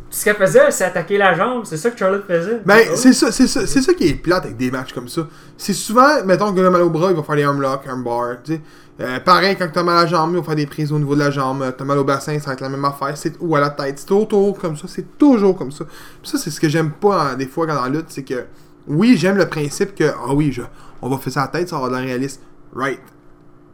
Ce 0.08 0.24
qu'elle 0.24 0.36
faisait, 0.36 0.70
c'est 0.70 0.84
attaquer 0.84 1.18
la 1.18 1.34
jambe, 1.34 1.64
c'est 1.64 1.76
ça 1.76 1.90
que 1.90 1.98
Charlotte 1.98 2.24
faisait. 2.26 2.60
Ben, 2.64 2.80
Oh. 2.90 2.94
c'est 2.96 3.12
ça, 3.12 3.32
c'est 3.32 3.46
ça, 3.46 3.66
c'est 3.66 3.80
ça 3.82 3.94
qui 3.94 4.08
est 4.08 4.14
plate 4.14 4.44
avec 4.44 4.56
des 4.56 4.70
matchs 4.70 4.92
comme 4.92 5.08
ça. 5.08 5.26
C'est 5.56 5.72
souvent, 5.72 6.24
mettons 6.24 6.52
que 6.52 6.60
le 6.60 6.70
mal 6.70 6.82
au 6.82 6.90
bras, 6.90 7.10
il 7.10 7.16
va 7.16 7.22
faire 7.22 7.36
des 7.36 7.44
armlocks, 7.44 7.86
armbar, 7.86 8.36
tu 8.44 8.54
sais. 8.54 8.60
Euh, 9.00 9.20
pareil, 9.20 9.56
quand 9.58 9.68
t'as 9.72 9.82
mal 9.82 9.96
à 9.98 10.02
la 10.02 10.06
jambe, 10.06 10.32
il 10.32 10.36
va 10.36 10.42
faire 10.42 10.54
des 10.54 10.66
prises 10.66 10.92
au 10.92 10.98
niveau 10.98 11.14
de 11.14 11.20
la 11.20 11.30
jambe. 11.30 11.62
Euh, 11.62 11.72
T'as 11.72 11.84
mal 11.84 11.98
au 11.98 12.04
bassin, 12.04 12.38
ça 12.38 12.46
va 12.48 12.52
être 12.52 12.60
la 12.60 12.68
même 12.68 12.84
affaire. 12.84 13.16
C'est, 13.16 13.34
ou 13.40 13.56
à 13.56 13.60
la 13.60 13.70
tête. 13.70 13.98
C'est 13.98 14.06
toujours 14.06 14.56
comme 14.58 14.76
ça. 14.76 14.86
C'est 14.86 15.16
toujours 15.18 15.56
comme 15.56 15.72
ça. 15.72 15.84
Puis 15.86 16.30
ça, 16.30 16.38
c'est 16.38 16.50
ce 16.50 16.60
que 16.60 16.68
j'aime 16.68 16.90
pas 16.92 17.30
hein, 17.30 17.34
des 17.36 17.46
fois 17.46 17.66
quand 17.66 17.74
dans 17.74 17.82
la 17.82 17.88
lutte, 17.88 18.06
c'est 18.08 18.22
que, 18.22 18.44
oui, 18.86 19.16
j'aime 19.16 19.38
le 19.38 19.48
principe 19.48 19.94
que, 19.94 20.04
ah 20.04 20.34
oui, 20.34 20.52
je, 20.52 20.62
on 21.00 21.08
va 21.08 21.16
faire 21.18 21.32
ça 21.32 21.42
à 21.42 21.44
la 21.46 21.48
tête, 21.52 21.68
ça 21.68 21.76
va 21.76 21.84
avoir 21.86 21.90
de 21.90 22.04
la 22.04 22.10
réaliste. 22.12 22.42
Right. 22.74 23.00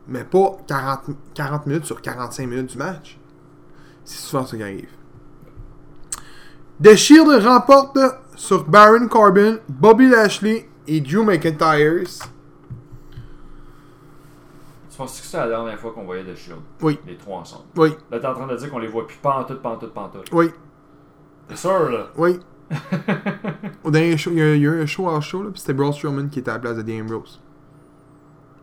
Mais 0.07 0.25
pas 0.25 0.57
40, 0.67 1.01
40 1.35 1.67
minutes 1.67 1.85
sur 1.85 2.01
45 2.01 2.47
minutes 2.49 2.71
du 2.71 2.79
match. 2.79 3.19
C'est 4.09 4.27
souvent 4.27 4.47
ça 4.47 4.57
qui 4.57 4.63
arrive. 4.63 4.89
The 6.83 6.95
Shield 6.95 7.29
remporte 7.45 7.99
sur 8.37 8.65
Baron 8.65 9.07
Corbin, 9.09 9.59
Bobby 9.69 10.09
Lashley 10.09 10.67
et 10.87 11.01
Drew 11.03 11.25
McIntyre. 11.25 12.05
Tu 14.91 14.97
penses 14.97 15.21
que 15.21 15.27
c'était 15.27 15.37
la 15.39 15.49
dernière 15.49 15.79
fois 15.79 15.93
qu'on 15.93 16.05
voyait 16.05 16.25
The 16.25 16.35
Shield? 16.37 16.61
Oui, 16.81 16.99
Les 17.07 17.17
trois 17.19 17.41
ensemble? 17.41 17.65
oui, 17.77 17.91
Là, 18.11 18.19
t'es 18.19 18.27
en 18.27 18.35
train 18.35 18.47
de 18.47 18.57
dire 18.57 18.71
qu'on 18.71 18.79
les 18.79 18.89
voit 18.89 19.07
plus 19.07 19.19
pantoute, 19.19 19.61
pantoute, 19.61 19.93
pantoute. 19.93 20.29
oui, 20.33 20.51
T'es 21.49 21.57
sûr, 21.57 21.91
là? 21.91 22.07
oui. 22.17 22.41
Au 23.85 23.91
dernier 23.91 24.17
show, 24.17 24.31
il 24.31 24.39
y 24.39 24.43
a, 24.43 24.55
il 24.55 24.63
y 24.63 24.67
a 24.67 24.71
eu 24.71 24.83
un 24.83 24.87
show 24.87 25.07
en 25.07 25.21
show, 25.21 25.43
là, 25.43 25.51
puis 25.51 25.61
c'était 25.61 25.73
Braun 25.75 25.93
Strowman 25.93 26.29
qui 26.31 26.39
était 26.39 26.51
à 26.51 26.55
la 26.55 26.61
place 26.61 26.77
de 26.77 26.83
Dean 26.83 27.01
Ambrose. 27.03 27.41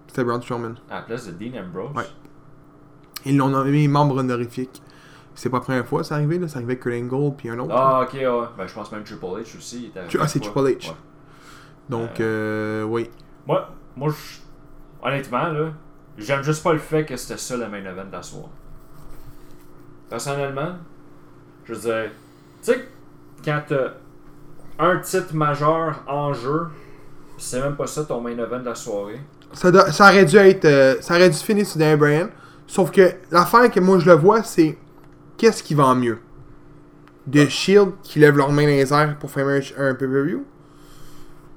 C'était 0.08 0.24
Braun 0.24 0.42
Strowman. 0.42 0.76
À 0.90 0.96
la 0.96 1.02
place 1.04 1.28
de 1.28 1.32
Dean 1.34 1.60
Ambrose? 1.64 1.96
Ouais. 1.96 2.08
Ils 3.26 3.38
l'ont 3.38 3.50
nommé 3.50 3.88
membre 3.88 4.18
honorifique. 4.18 4.82
C'est 5.36 5.50
pas 5.50 5.58
la 5.58 5.64
première 5.64 5.86
fois 5.86 6.00
que 6.02 6.08
c'est 6.08 6.14
arrivé, 6.14 6.40
là. 6.40 6.48
C'est 6.48 6.56
arrivé 6.58 6.74
avec 6.74 6.84
Kurt 6.84 6.96
Angle 6.96 7.36
puis 7.36 7.50
un 7.50 7.60
autre. 7.60 7.74
Ah, 7.76 8.02
ok, 8.04 8.14
ouais. 8.14 8.48
Ben, 8.58 8.68
je 8.68 8.74
pense 8.74 8.92
même 8.92 9.04
Triple 9.04 9.26
H 9.26 9.58
aussi. 9.58 9.80
il 9.84 9.86
était 9.88 10.00
arrivé 10.00 10.18
Ah, 10.22 10.28
c'est. 10.28 10.40
Triple 10.40 10.60
H. 10.60 10.88
Ouais. 10.90 10.96
Donc, 11.90 12.20
euh, 12.20 12.84
oui. 12.84 13.10
Moi, 13.46 13.70
moi 13.96 14.10
je- 14.10 15.06
honnêtement, 15.08 15.48
là, 15.50 15.68
j'aime 16.18 16.42
juste 16.42 16.64
pas 16.64 16.74
le 16.74 16.80
fait 16.80 17.06
que 17.06 17.16
c'était 17.18 17.38
ça 17.38 17.58
le 17.58 17.68
main 17.68 17.80
event 17.86 18.06
de 18.06 18.12
la 18.14 18.24
soirée. 18.24 18.48
Personnellement, 20.10 20.76
je 21.66 21.74
veux 21.74 21.80
dire, 21.82 22.12
tu 22.64 22.72
sais, 22.74 22.88
quand 23.44 23.62
t'as 23.68 23.94
un 24.80 24.98
titre 25.00 25.34
majeur 25.36 26.04
en 26.08 26.34
jeu, 26.34 26.68
pis 27.38 27.44
c'est 27.44 27.62
même 27.62 27.76
pas 27.76 27.88
ça 27.88 28.04
ton 28.04 28.22
main 28.22 28.32
event 28.38 28.60
de 28.60 28.66
la 28.66 28.76
soirée. 28.76 29.20
Ça, 29.54 29.72
doit- 29.72 29.92
ça 29.92 30.10
aurait 30.10 30.26
dû 30.26 30.38
être. 30.38 30.66
euh, 30.66 30.96
ça 31.02 31.16
aurait 31.16 31.30
dû 31.30 31.38
finir 31.38 31.66
sur 31.66 31.80
Daniel 31.80 31.98
Bryan. 32.00 32.30
Sauf 32.68 32.92
que 32.92 33.14
l'affaire 33.32 33.70
que 33.72 33.80
moi 33.80 34.00
je 34.00 34.06
le 34.08 34.16
vois, 34.16 34.44
c'est 34.44 34.78
qu'est-ce 35.46 35.62
qui 35.62 35.76
va 35.76 35.86
en 35.86 35.96
mieux 35.96 36.18
The 37.32 37.48
Shield 37.48 37.92
qui 38.02 38.18
lève 38.18 38.36
leurs 38.36 38.52
mains 38.52 38.64
dans 38.64 38.70
les 38.70 38.92
airs 38.92 39.16
pour 39.20 39.30
faire 39.30 39.46
un, 39.48 39.94
pay-per-view? 39.94 40.44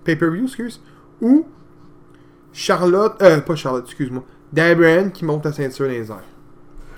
Pay-per-view, 0.04 0.44
excuse? 0.44 0.82
Ou 1.22 1.46
Charlotte. 2.52 3.16
Euh, 3.22 3.40
pas 3.40 3.56
Charlotte, 3.56 3.86
excuse-moi. 3.86 4.24
Daniel 4.52 4.76
Bryan 4.76 5.10
qui 5.10 5.24
monte 5.24 5.46
la 5.46 5.52
ceinture 5.52 5.86
dans 5.86 5.92
les 5.92 6.10
airs. 6.10 6.22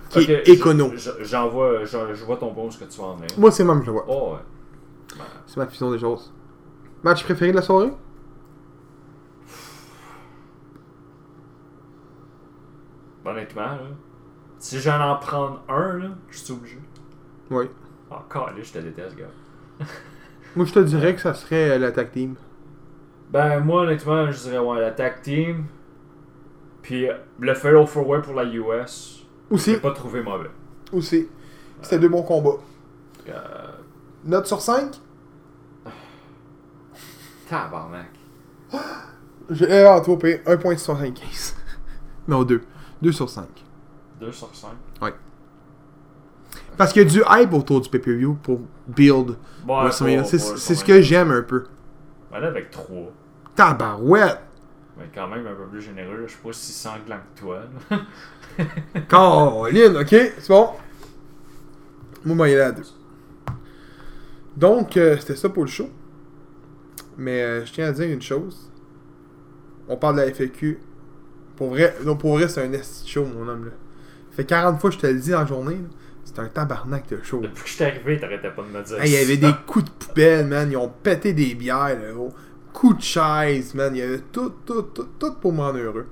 Qui 0.09 0.33
est 0.33 0.49
écono. 0.49 0.91
je- 0.97 1.11
J'en 1.23 1.49
vois, 1.49 1.85
je, 1.85 2.25
vois 2.25 2.37
ton 2.37 2.53
bon 2.53 2.69
ce 2.73 2.79
que 2.81 2.91
tu 2.91 3.01
vas 3.01 3.07
en 3.07 3.15
venir. 3.15 3.29
Moi, 3.39 3.53
c'est 3.53 3.63
même 3.63 3.83
je 3.83 3.87
le 3.87 3.93
vois. 3.93 4.05
Oh, 4.09 4.33
ouais. 4.33 5.17
Ben, 5.17 5.25
C'est 5.47 5.59
ma 5.59 5.67
vision 5.67 5.93
des 5.93 5.99
choses. 6.01 6.33
Match 7.05 7.23
préféré 7.23 7.53
de 7.53 7.57
la 7.57 7.63
soirée? 7.63 7.93
Honnêtement, 13.25 13.63
là, 13.63 13.81
si 14.61 14.79
j'en 14.79 15.01
en 15.01 15.17
prendre 15.17 15.63
un, 15.69 15.99
là, 15.99 16.09
je 16.29 16.39
suis 16.39 16.53
obligé. 16.53 16.79
Oui. 17.51 17.65
Ah, 18.11 18.25
calé, 18.31 18.63
je 18.63 18.73
te 18.73 18.79
déteste, 18.79 19.17
gars. 19.17 19.27
Moi, 20.57 20.67
je 20.67 20.73
te 20.73 20.79
dirais 20.81 21.15
que 21.15 21.21
ça 21.21 21.35
serait 21.35 21.71
euh, 21.71 21.79
l'attaque 21.79 22.13
team. 22.13 22.37
Ben, 23.31 23.61
moi, 23.61 23.83
honnêtement, 23.83 24.31
je 24.31 24.39
dirais, 24.43 24.59
ouais, 24.59 24.81
la 24.81 24.91
tag 24.91 25.23
team. 25.23 25.67
Puis 26.83 27.09
euh, 27.09 27.15
le 27.39 27.55
Fatal 27.55 27.87
Four 27.87 28.09
Way 28.09 28.23
pour 28.23 28.35
la 28.35 28.45
US. 28.45 29.25
Aussi. 29.51 29.73
J'ai 29.73 29.81
pas 29.81 29.93
trouvé 29.93 30.21
mauvais. 30.21 30.51
Aussi. 30.93 31.29
C'était 31.81 32.01
deux 32.01 32.09
bons 32.09 32.23
combats. 32.23 32.59
Euh, 33.29 33.33
Note 34.25 34.47
sur 34.47 34.61
5 34.61 35.01
tabarnak. 37.49 38.11
J'ai 39.51 39.71
euh, 39.71 39.93
en 39.93 40.01
trop 40.01 40.17
1.75. 40.17 41.55
non, 42.27 42.43
2. 42.43 42.63
2 43.03 43.13
sur 43.13 43.31
5. 43.31 43.47
2 44.21 44.33
sur 44.33 44.55
5. 44.55 44.71
Parce 46.77 46.93
qu'il 46.93 47.03
y 47.03 47.07
a 47.07 47.09
du 47.09 47.23
hype 47.29 47.53
autour 47.53 47.81
du 47.81 47.89
pay-per-view 47.91 48.35
pour 48.43 48.61
build 48.89 49.37
Bon, 49.65 49.83
WrestleMania. 49.83 50.23
pas- 50.23 50.29
C'est 50.29 50.75
ce 50.75 50.85
que 50.85 51.01
j'aime 51.03 51.31
un 51.31 51.43
peu. 51.43 51.65
Ben 52.31 52.39
là, 52.41 52.49
avec 52.49 52.71
3. 52.71 53.13
Tabarouette! 53.55 54.41
Mais 54.97 55.05
quand 55.15 55.29
même 55.29 55.47
un 55.47 55.55
peu 55.55 55.67
plus 55.71 55.83
généreux. 55.83 56.25
Je 56.27 56.33
suis 56.33 56.41
pas 56.43 56.53
si 56.53 56.73
sanglant 56.73 57.19
que 57.35 57.41
toi. 57.41 57.61
Caroline, 59.09 59.97
ok, 59.99 60.09
c'est 60.09 60.49
bon. 60.49 60.71
Moi, 62.25 62.37
moi, 62.37 62.49
il 62.49 62.55
est 62.55 62.61
à 62.61 62.73
2. 62.73 62.83
Donc, 64.57 64.97
euh, 64.97 65.17
c'était 65.19 65.37
ça 65.37 65.49
pour 65.49 65.65
le 65.65 65.71
show. 65.71 65.89
Mais 67.17 67.43
euh, 67.43 67.65
je 67.67 67.73
tiens 67.73 67.89
à 67.89 67.93
dire 67.93 68.11
une 68.11 68.23
chose. 68.23 68.71
On 69.89 69.97
parle 69.97 70.17
de 70.17 70.21
la 70.23 70.27
FAQ. 70.33 70.79
Pour 71.57 71.71
vrai, 71.71 71.95
non, 72.05 72.17
pour 72.17 72.33
vrai 72.39 72.49
c'est 72.49 72.63
un 72.65 72.73
esti 72.73 73.09
show, 73.09 73.25
mon 73.27 73.47
homme. 73.49 73.67
Là. 73.67 73.73
Fait 74.33 74.45
40 74.45 74.81
fois 74.81 74.91
que 74.91 74.97
je 74.97 75.01
te 75.01 75.07
le 75.07 75.19
dis 75.19 75.35
en 75.35 75.47
journée. 75.47 75.75
là. 75.75 75.89
C'est 76.25 76.39
un 76.39 76.47
tabarnak 76.47 77.09
de 77.09 77.19
show. 77.25 77.41
Depuis 77.41 77.63
que 77.65 77.69
je 77.69 77.75
suis 77.75 77.85
arrivé, 77.85 78.21
t'arrêtais 78.21 78.51
pas 78.51 78.63
de 78.63 78.69
me 78.69 78.83
dire 78.83 79.01
Hey, 79.03 79.11
Il 79.11 79.15
y 79.15 79.17
avait 79.17 79.37
des 79.37 79.53
coups 79.67 79.87
de 79.87 79.91
poubelle, 79.91 80.47
man. 80.47 80.71
Ils 80.71 80.77
ont 80.77 80.93
pété 81.03 81.33
des 81.33 81.55
bières, 81.55 81.99
là. 81.99 82.13
gros. 82.13 82.33
Coups 82.73 82.99
de 82.99 83.03
chaise, 83.03 83.75
man. 83.75 83.95
Il 83.95 83.99
y 83.99 84.03
avait 84.03 84.21
tout, 84.33 84.53
tout, 84.65 84.83
tout, 84.83 85.09
tout 85.19 85.35
pour 85.41 85.53
me 85.53 85.61
rendre 85.61 85.79
heureux. 85.79 86.07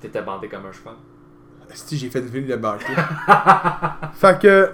T'étais 0.00 0.22
bandé 0.22 0.48
comme 0.48 0.66
un 0.66 0.72
cheval. 0.72 0.94
Si 1.74 1.98
j'ai 1.98 2.08
fait 2.08 2.20
le 2.20 2.26
ville 2.28 2.46
de 2.46 2.56
banquet. 2.56 2.86
fait 4.14 4.40
que, 4.40 4.70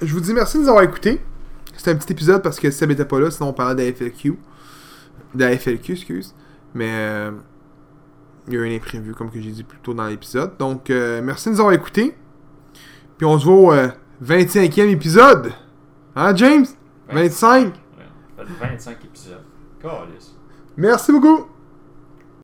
je 0.00 0.12
vous 0.14 0.20
dis 0.20 0.32
merci 0.32 0.56
de 0.58 0.62
nous 0.62 0.68
avoir 0.68 0.84
écoutés. 0.84 1.20
C'était 1.76 1.90
un 1.90 1.96
petit 1.96 2.12
épisode 2.12 2.42
parce 2.42 2.58
que 2.60 2.70
Seb 2.70 2.90
était 2.92 3.04
pas 3.04 3.18
là, 3.20 3.30
sinon 3.30 3.50
on 3.50 3.52
parlait 3.52 3.74
de 3.74 3.88
la 3.88 3.94
FLQ. 3.94 4.38
De 5.34 5.44
la 5.44 5.56
FLQ, 5.58 5.92
excuse. 5.92 6.34
Mais 6.74 6.88
euh, 6.90 7.32
il 8.48 8.54
y 8.54 8.56
a 8.56 8.60
eu 8.60 8.72
un 8.72 8.76
imprévu, 8.76 9.14
comme 9.14 9.30
que 9.30 9.40
j'ai 9.40 9.50
dit 9.50 9.64
plus 9.64 9.78
tôt 9.78 9.94
dans 9.94 10.06
l'épisode. 10.06 10.56
Donc, 10.58 10.90
euh, 10.90 11.20
merci 11.22 11.48
de 11.48 11.54
nous 11.54 11.60
avoir 11.60 11.74
écoutés. 11.74 12.16
Puis 13.16 13.26
on 13.26 13.38
se 13.38 13.44
voit 13.44 13.54
au 13.54 13.72
euh, 13.72 13.88
25e 14.24 14.88
épisode. 14.88 15.52
Hein, 16.16 16.34
James? 16.34 16.66
25 17.10 17.66
Ouais. 17.66 17.72
Ça 18.36 18.44
fait 18.44 18.70
25 18.70 19.04
épisodes. 19.04 19.42
Merci 20.76 21.12
beaucoup 21.12 21.46